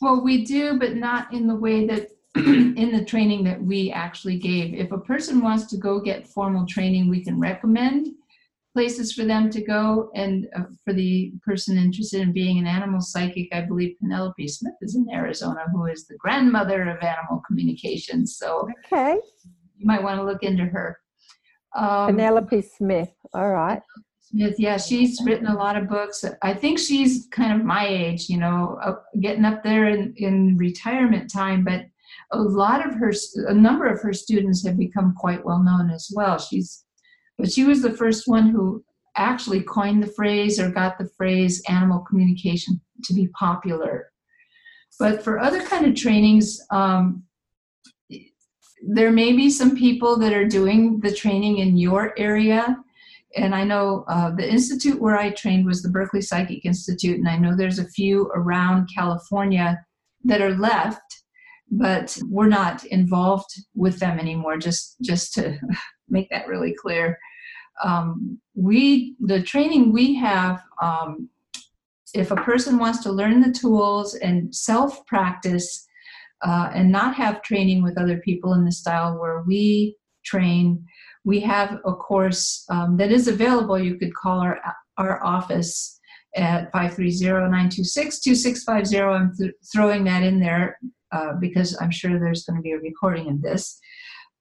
[0.00, 4.38] Well we do but not in the way that in the training that we actually
[4.38, 4.74] gave.
[4.74, 8.08] If a person wants to go get formal training we can recommend
[8.76, 13.00] places for them to go and uh, for the person interested in being an animal
[13.00, 18.26] psychic i believe penelope smith is in arizona who is the grandmother of animal communication
[18.26, 19.18] so okay.
[19.78, 20.98] you might want to look into her
[21.76, 23.12] um, Penelope Smith.
[23.34, 23.82] All right.
[24.20, 26.24] Smith, yeah, she's written a lot of books.
[26.42, 30.56] I think she's kind of my age, you know, uh, getting up there in, in
[30.56, 31.84] retirement time, but
[32.32, 33.12] a lot of her,
[33.46, 36.38] a number of her students have become quite well known as well.
[36.38, 36.84] She's,
[37.38, 38.84] but she was the first one who
[39.16, 44.10] actually coined the phrase or got the phrase animal communication to be popular.
[44.98, 47.22] But for other kind of trainings, um,
[48.82, 52.76] there may be some people that are doing the training in your area.
[53.36, 57.28] And I know uh, the institute where I trained was the Berkeley Psychic Institute, and
[57.28, 59.84] I know there's a few around California
[60.24, 61.02] that are left,
[61.70, 64.56] but we're not involved with them anymore.
[64.56, 65.58] Just just to
[66.08, 67.18] make that really clear,
[67.82, 70.62] um, we the training we have.
[70.80, 71.28] Um,
[72.14, 75.85] if a person wants to learn the tools and self practice,
[76.42, 79.94] uh, and not have training with other people in the style where we
[80.24, 80.82] train.
[81.24, 83.78] We have a course um, that is available.
[83.78, 84.58] You could call our,
[84.98, 86.00] our office
[86.36, 89.14] at 530-926-2650.
[89.14, 90.78] I'm th- throwing that in there
[91.12, 93.78] uh, because I'm sure there's going to be a recording of this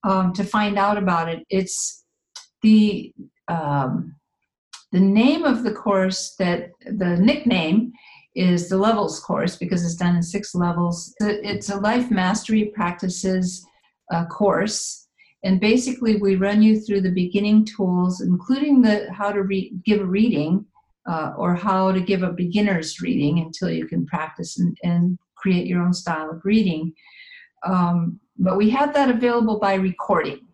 [0.03, 1.43] um, to find out about it.
[1.49, 2.03] It's
[2.62, 3.13] the
[3.47, 4.15] um,
[4.91, 7.91] the name of the course that the nickname
[8.36, 11.15] is the levels course because it's done in six levels.
[11.21, 13.65] It's a life mastery practices
[14.13, 15.08] uh, course.
[15.43, 20.02] And basically, we run you through the beginning tools, including the how to re- give
[20.02, 20.65] a reading
[21.10, 25.67] uh, or how to give a beginner's reading until you can practice and, and create
[25.67, 26.93] your own style of reading.
[27.65, 30.45] Um, but we have that available by recording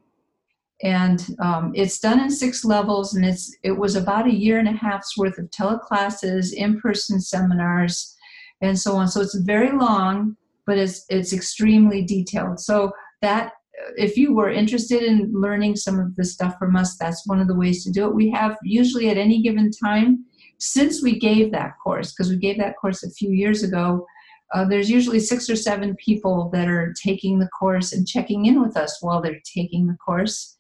[0.83, 4.67] and um, it's done in six levels and it's it was about a year and
[4.67, 8.15] a half's worth of teleclasses in-person seminars
[8.61, 9.07] and so on.
[9.07, 12.59] So it's very long but it's it's extremely detailed.
[12.59, 12.91] So
[13.21, 13.53] that
[13.97, 17.47] if you were interested in learning some of the stuff from us that's one of
[17.47, 18.15] the ways to do it.
[18.15, 20.25] We have usually at any given time
[20.57, 24.05] since we gave that course because we gave that course a few years ago
[24.53, 28.61] uh, there's usually six or seven people that are taking the course and checking in
[28.61, 30.57] with us while they're taking the course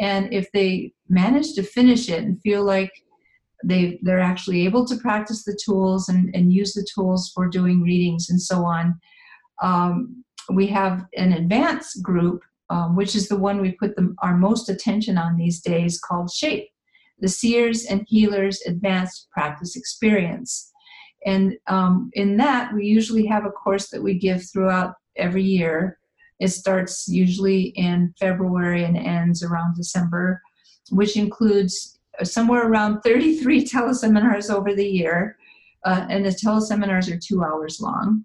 [0.00, 2.90] and if they manage to finish it and feel like
[3.64, 7.82] they they're actually able to practice the tools and, and use the tools for doing
[7.82, 8.94] readings and so on
[9.62, 14.36] um, we have an advanced group um, which is the one we put the, our
[14.36, 16.68] most attention on these days called shape
[17.20, 20.70] the seers and healers advanced practice experience.
[21.26, 25.98] And um, in that we usually have a course that we give throughout every year
[26.40, 30.42] it starts usually in February and ends around December,
[30.90, 35.36] which includes somewhere around 33 teleseminars over the year.
[35.84, 38.24] Uh, and the teleseminars are two hours long.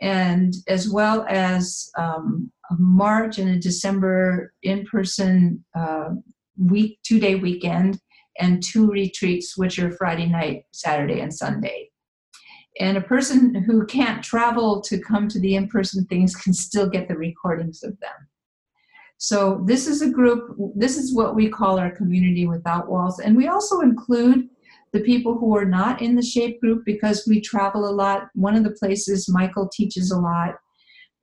[0.00, 6.10] And as well as um, a March and a December in person uh,
[6.58, 8.00] week, two day weekend,
[8.38, 11.91] and two retreats, which are Friday night, Saturday, and Sunday.
[12.80, 16.88] And a person who can't travel to come to the in person things can still
[16.88, 18.28] get the recordings of them.
[19.18, 23.20] So, this is a group, this is what we call our community without walls.
[23.20, 24.48] And we also include
[24.92, 28.28] the people who are not in the SHAPE group because we travel a lot.
[28.34, 30.56] One of the places Michael teaches a lot,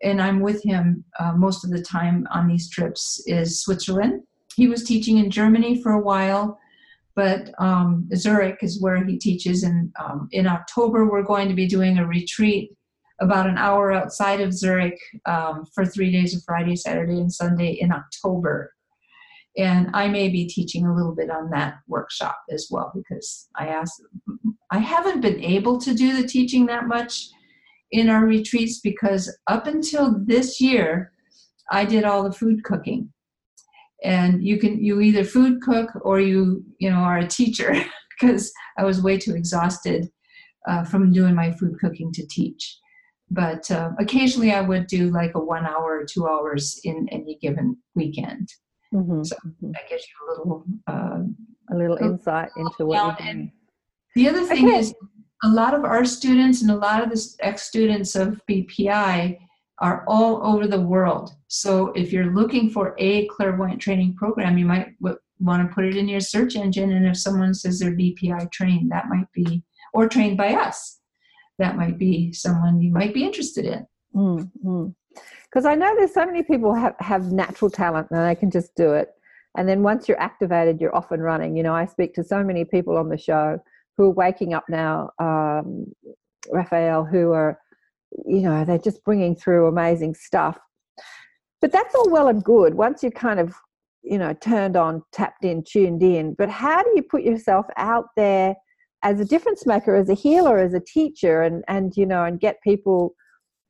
[0.02, 4.24] and I'm with him uh, most of the time on these trips, is Switzerland.
[4.56, 6.60] He was teaching in Germany for a while
[7.20, 9.64] but um, Zurich is where he teaches.
[9.64, 12.72] And um, in October, we're going to be doing a retreat
[13.20, 17.72] about an hour outside of Zurich um, for three days of Friday, Saturday, and Sunday
[17.72, 18.74] in October.
[19.58, 23.68] And I may be teaching a little bit on that workshop as well because I
[23.68, 24.02] asked,
[24.72, 27.28] I haven't been able to do the teaching that much
[27.92, 31.12] in our retreats because up until this year,
[31.70, 33.12] I did all the food cooking
[34.04, 37.76] and you can you either food cook or you you know are a teacher
[38.20, 40.10] because i was way too exhausted
[40.68, 42.78] uh, from doing my food cooking to teach
[43.32, 47.38] but uh, occasionally i would do like a one hour or two hours in any
[47.42, 48.50] given weekend
[48.94, 49.24] mm-hmm.
[49.24, 49.72] so mm-hmm.
[49.72, 51.20] that gives you a little uh,
[51.72, 53.52] a little insight into what you're doing
[54.16, 54.80] the other thing okay.
[54.80, 54.94] is
[55.44, 59.38] a lot of our students and a lot of the ex-students of bpi
[59.80, 61.34] are all over the world.
[61.48, 65.86] So if you're looking for a clairvoyant training program, you might w- want to put
[65.86, 66.92] it in your search engine.
[66.92, 69.64] And if someone says they're BPI trained, that might be,
[69.94, 71.00] or trained by us,
[71.60, 73.88] that might be someone you might be interested in.
[74.14, 75.68] Because mm-hmm.
[75.68, 78.94] I know there's so many people have, have natural talent and they can just do
[78.94, 79.10] it.
[79.58, 81.56] And then once you're activated, you're off and running.
[81.56, 83.60] You know, I speak to so many people on the show
[83.98, 85.86] who are waking up now, um,
[86.52, 87.60] Raphaelle, who are
[88.26, 90.58] you know they're just bringing through amazing stuff.
[91.62, 93.54] But that's all well and good once you kind of
[94.04, 96.34] you know turned on tapped in tuned in.
[96.38, 98.56] But how do you put yourself out there
[99.04, 102.40] as a difference maker as a healer as a teacher and and you know and
[102.40, 103.14] get people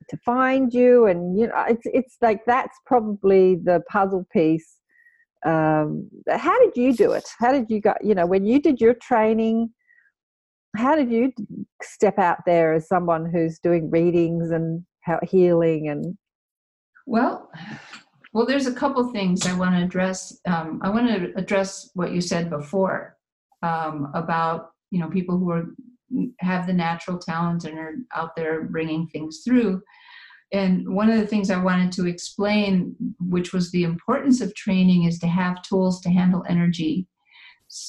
[0.10, 1.06] to find you?
[1.08, 4.78] And you know it's it's like that's probably the puzzle piece.
[5.46, 7.28] Um how did you do it?
[7.40, 9.72] How did you go you know when you did your training
[10.76, 11.32] how did you
[11.82, 14.84] step out there as someone who's doing readings and
[15.24, 16.16] healing and
[17.08, 17.50] well
[18.34, 22.12] well there's a couple things i want to address um, i want to address what
[22.12, 23.18] you said before
[23.64, 25.66] um, about you know people who are
[26.40, 29.82] have the natural talent and are out there bringing things through.
[30.52, 35.04] And one of the things i wanted to explain which was the importance of training
[35.04, 37.08] is to have tools to handle energy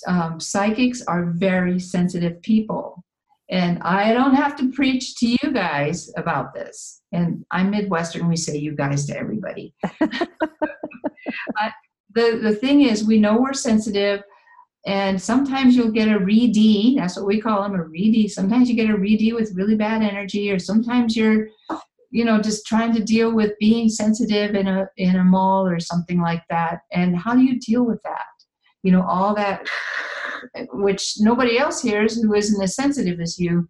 [0.07, 3.05] um, psychics are very sensitive people.
[3.51, 7.03] And I don't have to preach to you guys about this.
[7.13, 9.75] And I'm Midwestern, we say you guys to everybody.
[10.01, 10.29] the,
[12.15, 14.23] the thing is, we know we're sensitive,
[14.87, 16.97] and sometimes you'll get a readee.
[16.97, 18.31] That's what we call them, a readee.
[18.31, 21.49] Sometimes you get a readee with really bad energy, or sometimes you're
[22.11, 25.79] you know just trying to deal with being sensitive in a in a mall or
[25.79, 28.27] something like that and how do you deal with that
[28.83, 29.67] you know all that
[30.73, 33.69] which nobody else hears who isn't as sensitive as you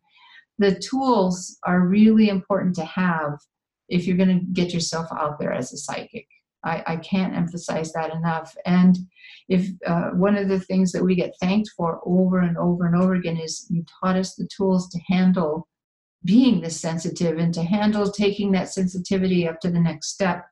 [0.61, 3.39] the tools are really important to have
[3.89, 6.27] if you're going to get yourself out there as a psychic.
[6.63, 8.55] I, I can't emphasize that enough.
[8.67, 8.99] And
[9.49, 12.95] if uh, one of the things that we get thanked for over and over and
[12.95, 15.67] over again is you taught us the tools to handle
[16.25, 20.45] being this sensitive and to handle taking that sensitivity up to the next step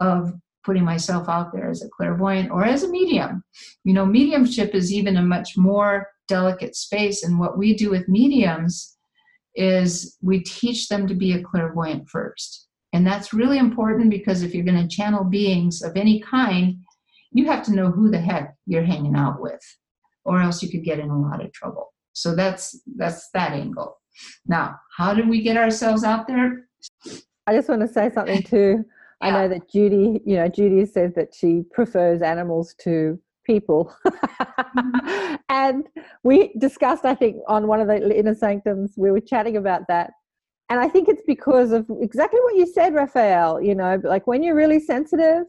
[0.00, 0.34] of
[0.66, 3.44] putting myself out there as a clairvoyant or as a medium.
[3.84, 7.22] You know, mediumship is even a much more delicate space.
[7.22, 8.96] And what we do with mediums
[9.54, 12.66] is we teach them to be a clairvoyant first.
[12.92, 16.78] And that's really important because if you're going to channel beings of any kind,
[17.30, 19.60] you have to know who the heck you're hanging out with,
[20.24, 21.92] or else you could get in a lot of trouble.
[22.12, 23.98] So that's that's that angle.
[24.46, 26.68] Now, how do we get ourselves out there?
[27.46, 28.84] I just want to say something too.
[29.20, 33.94] I know that Judy, you know, Judy says that she prefers animals to people.
[35.48, 35.84] and
[36.22, 40.10] we discussed, I think, on one of the inner sanctums, we were chatting about that.
[40.68, 43.62] And I think it's because of exactly what you said, Raphaelle.
[43.62, 45.44] You know, like when you're really sensitive,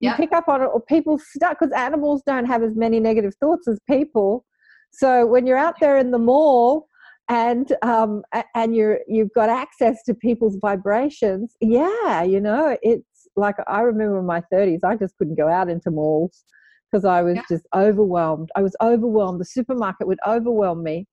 [0.00, 0.16] you yeah.
[0.16, 3.68] pick up on it, or people stuck because animals don't have as many negative thoughts
[3.68, 4.44] as people.
[4.92, 6.88] So when you're out there in the mall
[7.28, 8.22] and um,
[8.54, 14.18] and you're you've got access to people's vibrations, yeah, you know, it's like I remember
[14.18, 16.44] in my 30s, I just couldn't go out into malls
[16.90, 17.42] because I was yeah.
[17.48, 18.50] just overwhelmed.
[18.54, 19.40] I was overwhelmed.
[19.40, 21.06] The supermarket would overwhelm me.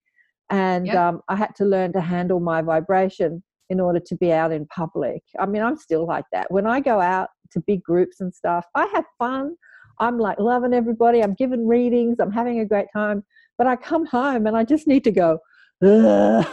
[0.50, 0.96] And yep.
[0.96, 4.66] um, I had to learn to handle my vibration in order to be out in
[4.66, 5.22] public.
[5.38, 6.50] I mean, I'm still like that.
[6.50, 9.54] When I go out to big groups and stuff, I have fun.
[10.00, 11.22] I'm like loving everybody.
[11.22, 12.18] I'm giving readings.
[12.18, 13.22] I'm having a great time.
[13.56, 15.38] But I come home and I just need to go,
[15.82, 16.44] Uh,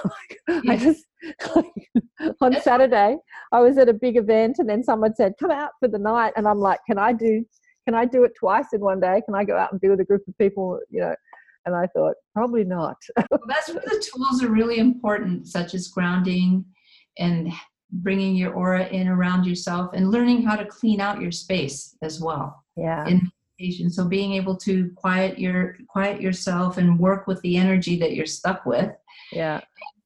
[0.70, 1.06] I just
[1.56, 3.18] like, on Saturday
[3.52, 6.34] I was at a big event and then someone said, "Come out for the night,"
[6.38, 7.46] and I'm like, "Can I do
[7.88, 9.22] can I do it twice in one day?
[9.26, 10.78] Can I go out and be with a group of people?
[10.90, 11.16] You know,
[11.66, 12.98] and I thought probably not.
[13.32, 16.66] well, that's where the tools are really important, such as grounding
[17.18, 17.52] and
[17.92, 22.20] bringing your aura in around yourself and learning how to clean out your space as
[22.20, 22.64] well.
[22.76, 23.08] Yeah.
[23.08, 27.98] In meditation, so being able to quiet your quiet yourself and work with the energy
[28.00, 28.92] that you're stuck with.
[29.32, 29.62] Yeah.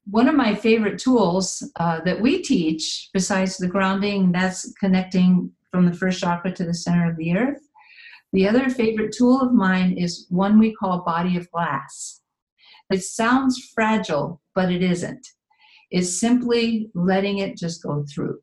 [0.10, 5.86] One of my favorite tools uh, that we teach, besides the grounding, that's connecting from
[5.86, 7.62] the first chakra to the center of the earth,
[8.34, 12.22] the other favorite tool of mine is one we call body of glass.
[12.90, 15.26] It sounds fragile, but it isn't.
[15.92, 18.40] It's simply letting it just go through.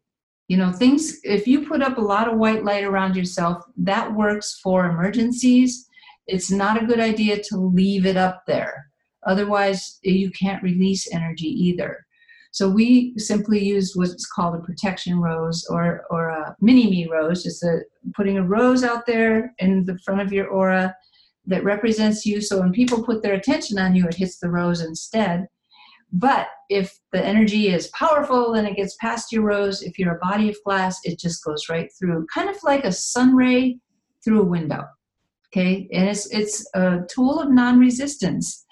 [0.49, 4.15] You know, things, if you put up a lot of white light around yourself, that
[4.15, 5.87] works for emergencies.
[6.27, 8.88] It's not a good idea to leave it up there.
[9.27, 12.07] Otherwise, you can't release energy either.
[12.51, 17.43] So we simply use what's called a protection rose or, or a mini me rose,
[17.43, 17.81] just a,
[18.15, 20.95] putting a rose out there in the front of your aura
[21.47, 22.41] that represents you.
[22.41, 25.47] So when people put their attention on you, it hits the rose instead.
[26.13, 30.27] But if the energy is powerful and it gets past your rose, if you're a
[30.27, 33.79] body of glass, it just goes right through, kind of like a sun ray
[34.25, 34.85] through a window.
[35.49, 38.67] Okay, and it's it's a tool of non-resistance.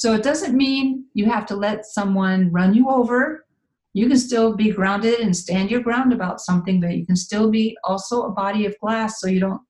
[0.00, 3.44] So it doesn't mean you have to let someone run you over.
[3.92, 7.50] You can still be grounded and stand your ground about something, but you can still
[7.50, 9.60] be also a body of glass so you don't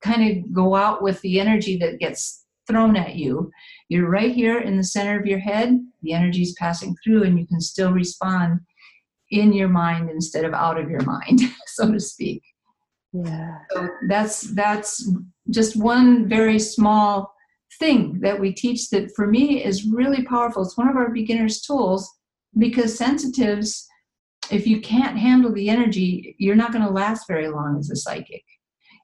[0.00, 3.50] kind of go out with the energy that gets thrown at you.
[3.88, 7.36] You're right here in the center of your head, the energy is passing through, and
[7.36, 8.60] you can still respond
[9.32, 12.44] in your mind instead of out of your mind, so to speak.
[13.12, 13.58] Yeah.
[13.72, 15.10] So that's that's
[15.50, 17.34] just one very small
[17.78, 20.62] thing that we teach that for me is really powerful.
[20.62, 22.10] It's one of our beginners' tools
[22.56, 23.86] because sensitives,
[24.50, 27.96] if you can't handle the energy, you're not going to last very long as a
[27.96, 28.44] psychic.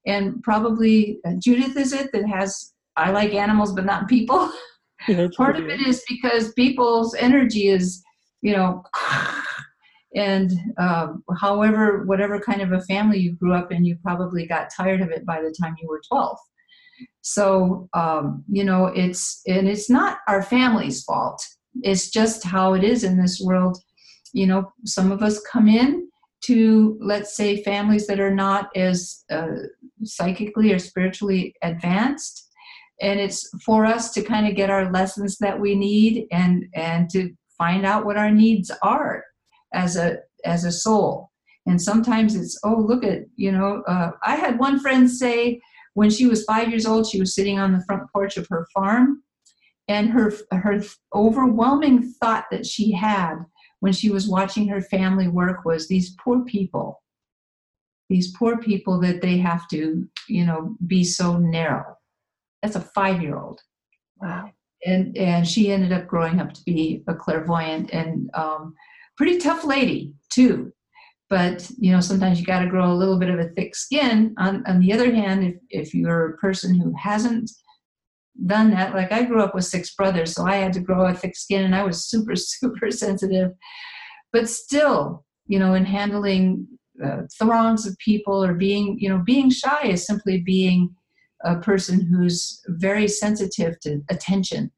[0.07, 4.51] And probably uh, Judith is it that has, I like animals but not people.
[5.07, 8.03] Yeah, Part of it is because people's energy is,
[8.41, 8.83] you know,
[10.15, 11.09] and uh,
[11.39, 15.11] however, whatever kind of a family you grew up in, you probably got tired of
[15.11, 16.39] it by the time you were 12
[17.23, 21.43] so um, you know, it's and it's not our family's fault.
[21.83, 23.79] It's just how it is in this world.
[24.33, 26.09] You know, some of us come in
[26.47, 29.47] to let's say families that are not as uh,
[30.03, 32.45] psychically or spiritually advanced
[33.01, 37.11] and it's for us to kind of get our lessons that we need and and
[37.11, 39.25] to find out what our needs are
[39.73, 41.31] as a as a soul
[41.67, 45.61] and sometimes it's oh look at you know uh, i had one friend say
[45.95, 48.67] when she was five years old, she was sitting on the front porch of her
[48.75, 49.23] farm,
[49.89, 50.83] and her her
[51.15, 53.37] overwhelming thought that she had
[53.81, 57.03] when she was watching her family work was these poor people,
[58.09, 61.97] these poor people that they have to, you know, be so narrow.
[62.63, 63.61] That's a five year old.
[64.21, 64.53] Wow.
[64.87, 68.75] and and she ended up growing up to be a clairvoyant and um,
[69.17, 70.73] pretty tough lady too.
[71.31, 74.35] But you know, sometimes you got to grow a little bit of a thick skin.
[74.39, 77.51] On on the other hand, if if you're a person who hasn't
[78.47, 81.15] done that, like I grew up with six brothers, so I had to grow a
[81.15, 83.53] thick skin, and I was super super sensitive.
[84.33, 86.67] But still, you know, in handling
[87.03, 90.95] uh, throngs of people or being, you know, being shy is simply being
[91.45, 94.71] a person who's very sensitive to attention.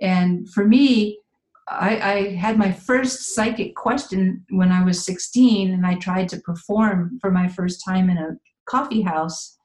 [0.00, 1.20] And for me,
[1.68, 6.40] I, I, had my first psychic question when I was 16, and I tried to
[6.40, 8.36] perform for my first time in a
[8.68, 9.58] coffee house.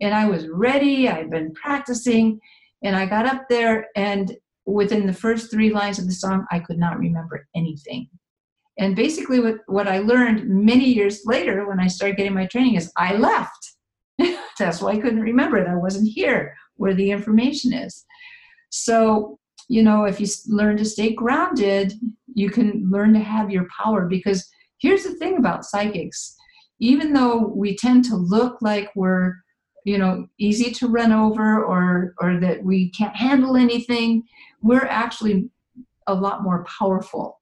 [0.00, 2.38] And I was ready, I'd been practicing,
[2.84, 4.36] and I got up there, and
[4.66, 8.08] within the first three lines of the song, I could not remember anything.
[8.78, 12.74] And basically, what, what I learned many years later when I started getting my training
[12.74, 13.72] is I left.
[14.58, 15.68] That's why I couldn't remember it.
[15.68, 18.04] I wasn't here where the information is.
[18.68, 19.38] So,
[19.68, 21.92] you know, if you learn to stay grounded,
[22.34, 24.06] you can learn to have your power.
[24.06, 24.48] Because
[24.78, 26.34] here's the thing about psychics
[26.78, 29.34] even though we tend to look like we're
[29.84, 34.22] you know easy to run over or or that we can't handle anything
[34.60, 35.48] we're actually
[36.06, 37.40] a lot more powerful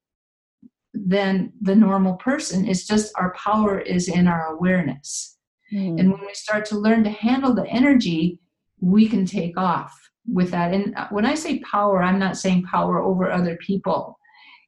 [0.93, 5.35] than the normal person it's just our power is in our awareness
[5.75, 5.99] Mm.
[5.99, 8.39] And when we start to learn to handle the energy,
[8.81, 10.73] we can take off with that.
[10.73, 14.19] And uh, when I say power, I'm not saying power over other people.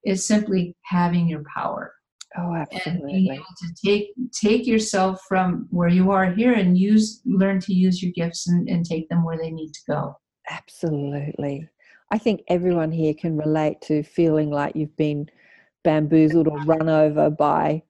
[0.05, 1.93] It's simply having your power.
[2.39, 2.91] Oh, absolutely.
[2.91, 7.61] And being able to take take yourself from where you are here and use learn
[7.61, 10.17] to use your gifts and, and take them where they need to go.
[10.51, 11.69] Absolutely.
[12.13, 15.29] I think everyone here can relate to feeling like you've been
[15.83, 17.83] bamboozled or run over by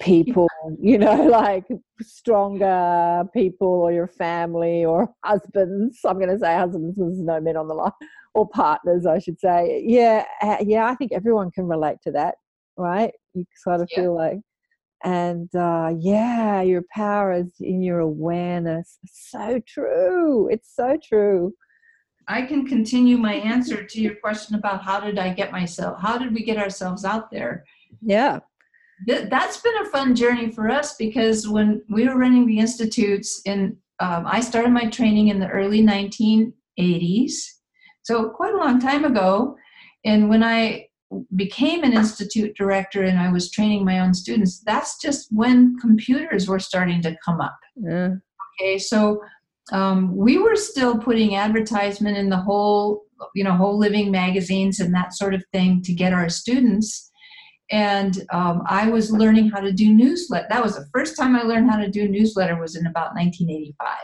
[0.00, 0.48] people,
[0.80, 1.64] you know, like
[2.00, 5.98] stronger people or your family or husbands.
[6.04, 7.92] I'm going to say husbands, there's no men on the line,
[8.34, 9.82] or partners, I should say.
[9.86, 10.24] Yeah,
[10.60, 12.36] yeah, I think everyone can relate to that,
[12.76, 13.12] right?
[13.34, 14.02] You sort of yeah.
[14.02, 14.38] feel like,
[15.04, 18.98] and uh, yeah, your power is in your awareness.
[19.06, 20.48] So true.
[20.48, 21.52] It's so true.
[22.28, 26.18] I can continue my answer to your question about how did I get myself, how
[26.18, 27.64] did we get ourselves out there?
[28.02, 28.40] Yeah
[29.06, 33.76] that's been a fun journey for us because when we were running the institutes in
[34.00, 37.32] um, i started my training in the early 1980s
[38.06, 39.56] so quite a long time ago.
[40.04, 40.86] And when i
[41.36, 46.48] became an institute director and i was training my own students that's just when computers
[46.48, 47.56] were starting to come up.
[47.76, 48.14] Yeah.
[48.60, 49.20] okay so
[49.72, 53.04] um, we were still putting advertisement in the whole
[53.36, 57.10] you know whole living magazines and that sort of thing to get our students
[57.70, 60.46] and um, I was learning how to do newsletter.
[60.50, 63.96] That was the first time I learned how to do newsletter was in about 1985.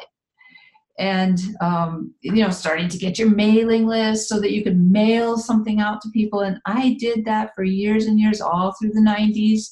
[0.98, 5.38] And um, you know, starting to get your mailing list so that you could mail
[5.38, 6.40] something out to people.
[6.40, 9.70] And I did that for years and years, all through the 90s.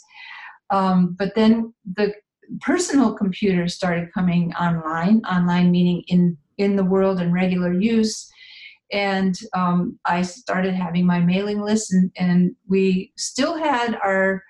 [0.71, 2.15] Um, but then the
[2.61, 5.23] personal computers started coming online.
[5.25, 8.31] Online meaning in in the world in regular use
[8.93, 14.43] and um, I started having my mailing list, and, and we still had our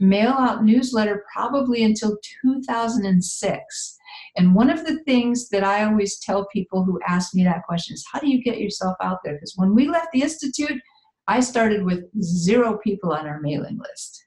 [0.00, 3.96] mail out newsletter probably until 2006.
[4.36, 7.94] And one of the things that I always tell people who ask me that question
[7.94, 9.34] is how do you get yourself out there?
[9.34, 10.80] Because when we left the Institute,
[11.26, 14.26] I started with zero people on our mailing list.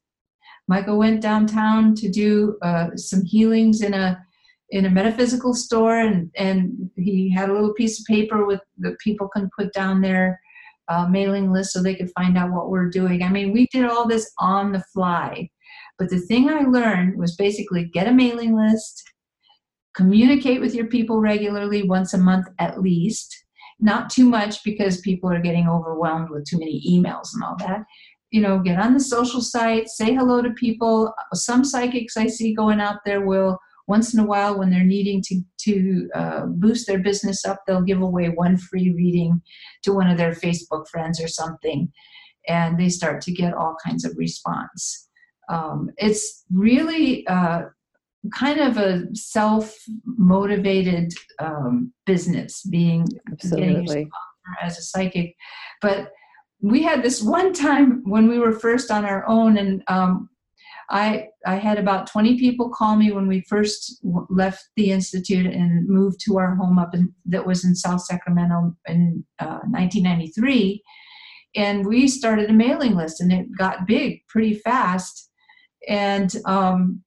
[0.67, 4.21] Michael went downtown to do uh, some healings in a
[4.69, 8.99] in a metaphysical store and, and he had a little piece of paper with that
[8.99, 10.39] people can put down their
[10.89, 13.23] uh, mailing list so they could find out what we're doing.
[13.23, 15.49] I mean, we did all this on the fly.
[15.97, 19.03] But the thing I learned was basically get a mailing list,
[19.95, 23.35] communicate with your people regularly once a month at least,
[23.79, 27.83] not too much because people are getting overwhelmed with too many emails and all that.
[28.31, 31.13] You know, get on the social sites, say hello to people.
[31.33, 33.57] Some psychics I see going out there will
[33.87, 37.81] once in a while when they're needing to, to uh, boost their business up they'll
[37.81, 39.41] give away one free reading
[39.83, 41.91] to one of their facebook friends or something.
[42.47, 45.09] And they start to get all kinds of response.
[45.49, 47.63] Um, it's really uh,
[48.33, 54.09] kind of a self-motivated um, business being Absolutely.
[54.61, 55.35] as a psychic.
[55.81, 56.11] But
[56.61, 60.29] we had this one time when we were first on our own and um,
[60.89, 65.87] I I had about 20 people call me when we first left the institute and
[65.87, 70.81] moved to our home up in that was in South Sacramento in uh, 1993,
[71.55, 75.29] and we started a mailing list and it got big pretty fast,
[75.87, 77.03] and um,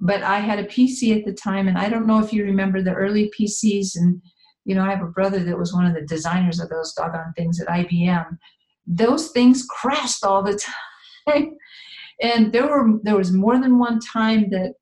[0.00, 2.82] but I had a PC at the time and I don't know if you remember
[2.82, 4.20] the early PCs and
[4.64, 7.34] you know, I have a brother that was one of the designers of those doggone
[7.36, 8.38] things at IBM.
[8.86, 10.58] Those things crashed all the
[11.28, 11.56] time.
[12.20, 14.74] And there were there was more than one time that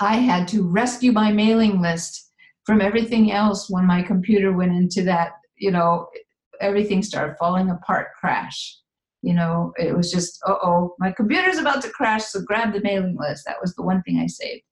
[0.00, 2.30] I had to rescue my mailing list
[2.64, 6.08] from everything else when my computer went into that, you know,
[6.60, 8.76] everything started falling apart crash.
[9.22, 12.82] You know, it was just, uh oh, my computer's about to crash, so grab the
[12.82, 13.44] mailing list.
[13.46, 14.62] That was the one thing I saved.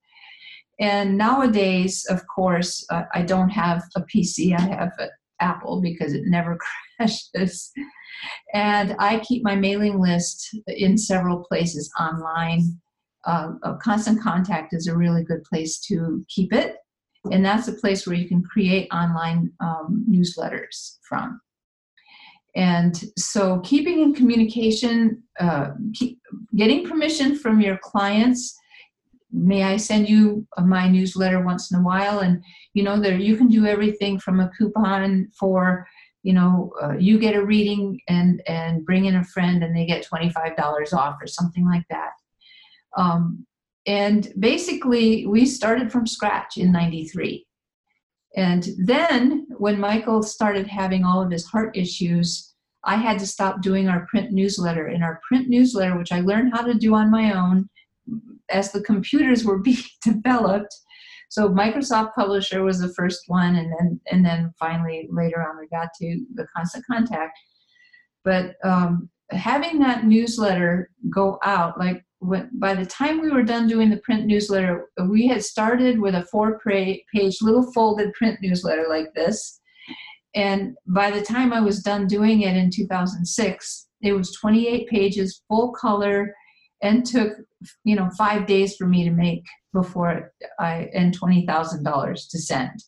[0.79, 4.57] And nowadays, of course, uh, I don't have a PC.
[4.57, 5.09] I have an
[5.41, 6.59] Apple because it never
[6.99, 7.73] crashes.
[8.55, 12.79] And I keep my mailing list in several places online.
[13.25, 16.77] Uh, constant contact is a really good place to keep it.
[17.33, 21.41] And that's a place where you can create online um, newsletters from.
[22.55, 26.19] And so, keeping in communication, uh, keep,
[26.57, 28.57] getting permission from your clients.
[29.33, 32.21] May I send you my newsletter once in a while?
[32.21, 32.43] And
[32.75, 35.87] you know, there you can do everything from a coupon for,
[36.23, 39.87] you know, uh, you get a reading and and bring in a friend and they
[39.87, 42.13] get twenty five dollars off or something like that.
[42.97, 43.47] Um,
[43.87, 47.47] and basically, we started from scratch in '93
[48.37, 52.55] and then when Michael started having all of his heart issues,
[52.85, 54.89] I had to stop doing our print newsletter.
[54.89, 57.69] In our print newsletter, which I learned how to do on my own
[58.51, 60.75] as the computers were being developed.
[61.29, 65.67] So Microsoft Publisher was the first one, and then and then finally later on we
[65.69, 67.37] got to the Constant Contact.
[68.25, 73.67] But um, having that newsletter go out, like when, by the time we were done
[73.67, 78.87] doing the print newsletter, we had started with a four page little folded print newsletter
[78.89, 79.61] like this.
[80.35, 85.43] And by the time I was done doing it in 2006, it was 28 pages,
[85.49, 86.35] full color,
[86.83, 87.33] and took
[87.85, 92.39] you know five days for me to make before I and twenty thousand dollars to
[92.39, 92.83] send.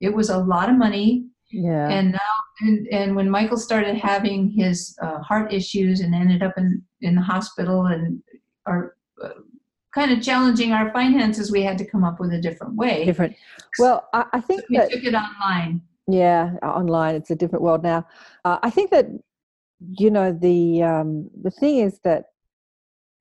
[0.00, 1.26] It was a lot of money.
[1.50, 1.88] Yeah.
[1.90, 2.18] And now,
[2.62, 7.14] and, and when Michael started having his uh, heart issues and ended up in in
[7.14, 8.22] the hospital and
[8.66, 9.28] are uh,
[9.94, 13.04] kind of challenging our finances, we had to come up with a different way.
[13.04, 13.36] Different.
[13.78, 15.82] Well, I, I think so we that, took it online.
[16.08, 17.14] Yeah, online.
[17.14, 18.06] It's a different world now.
[18.44, 19.06] Uh, I think that
[19.98, 22.26] you know the um, the thing is that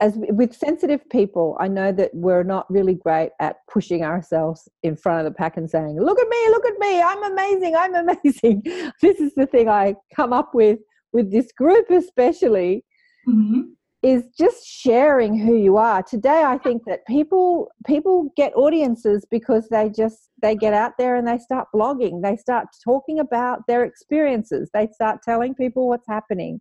[0.01, 4.97] as with sensitive people, I know that we're not really great at pushing ourselves in
[4.97, 7.95] front of the pack and saying, "Look at me, look at me, I'm amazing, I'm
[8.07, 8.63] amazing."
[9.01, 10.79] this is the thing I come up with
[11.13, 12.83] with this group, especially.
[13.27, 13.61] Mm-hmm
[14.03, 19.67] is just sharing who you are today i think that people people get audiences because
[19.69, 23.83] they just they get out there and they start blogging they start talking about their
[23.83, 26.59] experiences they start telling people what's happening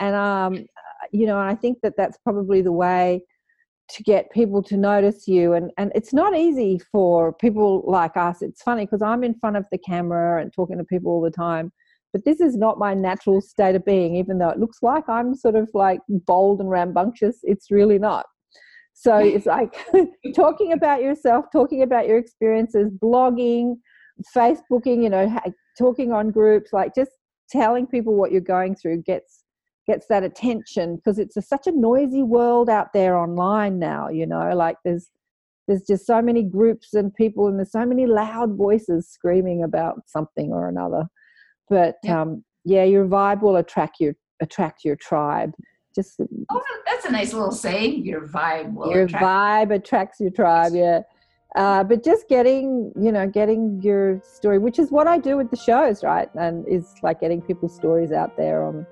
[0.00, 0.66] and um
[1.12, 3.22] you know i think that that's probably the way
[3.90, 5.52] to get people to notice you.
[5.52, 8.42] And and it's not easy for people like us.
[8.42, 11.30] It's funny because i'm in front of the camera and talking to people all the
[11.30, 11.72] time
[12.12, 15.34] but this is not my natural state of being even though it looks like i'm
[15.34, 18.26] sort of like bold and rambunctious it's really not.
[18.92, 19.76] So it's like
[20.34, 23.76] talking about yourself talking about your experiences blogging
[24.36, 25.40] facebooking you know
[25.78, 27.12] talking on groups like just
[27.48, 29.39] telling people what you're going through gets
[29.90, 34.26] gets that attention because it's a, such a noisy world out there online now you
[34.26, 35.08] know like there's
[35.66, 39.96] there's just so many groups and people and there's so many loud voices screaming about
[40.06, 41.04] something or another
[41.70, 42.20] but yeah.
[42.20, 45.52] um, yeah, your vibe will attract your attract your tribe.
[45.94, 46.20] Just
[46.50, 48.04] oh, that's a nice little saying.
[48.04, 48.90] Your vibe will.
[48.90, 50.72] Your attract- vibe attracts your tribe.
[50.74, 51.00] Yeah.
[51.56, 55.50] Uh, but just getting, you know, getting your story, which is what I do with
[55.50, 56.28] the shows, right?
[56.36, 58.86] And is like getting people's stories out there on.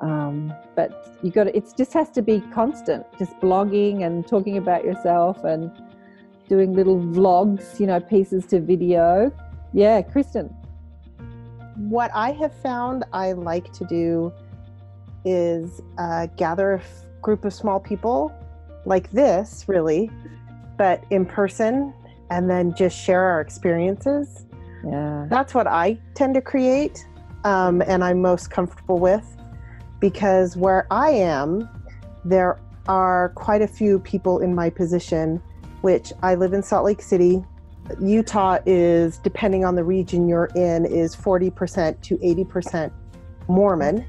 [0.00, 4.84] Um, but you got it just has to be constant, just blogging and talking about
[4.84, 5.70] yourself and
[6.48, 9.32] doing little vlogs, you know, pieces to video.
[9.72, 10.54] Yeah, Kristen
[11.76, 14.32] what I have found I like to do
[15.24, 18.32] is uh, gather a f- group of small people
[18.84, 20.10] like this, really,
[20.78, 21.92] but in person,
[22.30, 24.46] and then just share our experiences.
[24.84, 25.26] Yeah.
[25.28, 27.06] That's what I tend to create,
[27.44, 29.36] um, and I'm most comfortable with
[30.00, 31.68] because where I am,
[32.24, 35.42] there are quite a few people in my position,
[35.80, 37.44] which I live in Salt Lake City,
[38.00, 42.90] Utah is, depending on the region you're in, is 40% to 80%
[43.48, 44.06] Mormon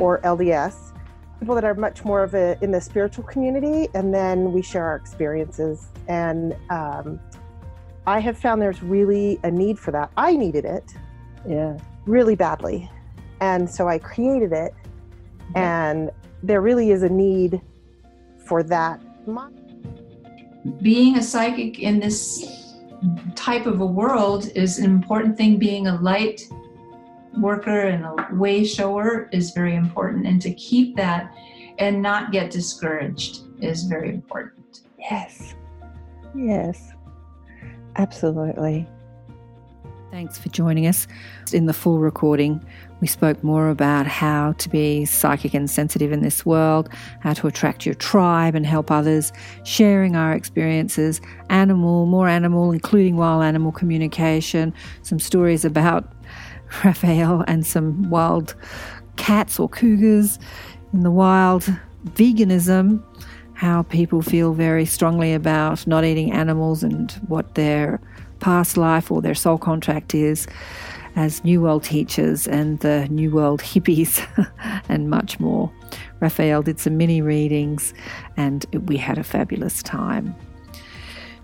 [0.00, 0.92] or LDS.
[1.40, 4.84] People that are much more of a in the spiritual community, and then we share
[4.84, 5.88] our experiences.
[6.08, 7.20] And um,
[8.06, 10.10] I have found there's really a need for that.
[10.16, 10.94] I needed it,
[11.46, 12.90] yeah, really badly,
[13.40, 14.74] and so I created it.
[15.54, 16.10] And
[16.42, 17.60] there really is a need
[18.44, 19.00] for that.
[20.82, 22.74] Being a psychic in this
[23.34, 25.58] type of a world is an important thing.
[25.58, 26.42] Being a light
[27.38, 30.26] worker and a way shower is very important.
[30.26, 31.32] And to keep that
[31.78, 34.80] and not get discouraged is very important.
[34.98, 35.54] Yes.
[36.34, 36.92] Yes.
[37.96, 38.86] Absolutely.
[40.10, 41.06] Thanks for joining us.
[41.52, 42.64] In the full recording,
[43.00, 46.88] we spoke more about how to be psychic and sensitive in this world,
[47.20, 49.32] how to attract your tribe and help others,
[49.64, 56.12] sharing our experiences, animal, more animal, including wild animal communication, some stories about
[56.84, 58.54] Raphaelle and some wild
[59.16, 60.38] cats or cougars
[60.92, 61.70] in the wild,
[62.10, 63.02] veganism,
[63.54, 68.00] how people feel very strongly about not eating animals and what their
[68.40, 70.46] past life or their soul contract is
[71.18, 74.24] as New World teachers and the New World hippies
[74.88, 75.68] and much more.
[76.20, 77.92] Raphaelle did some mini readings
[78.36, 80.32] and we had a fabulous time.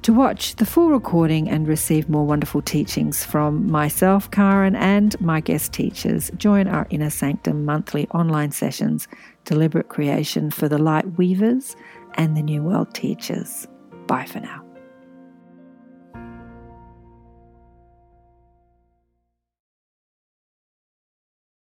[0.03, 5.41] To watch the full recording and receive more wonderful teachings from myself, Karen, and my
[5.41, 9.09] guest teachers, join our Inner Sanctum monthly online sessions,
[9.45, 11.75] Deliberate Creation for the Light Weavers
[12.14, 13.66] and the New World Teachers.
[14.07, 14.63] Bye for now.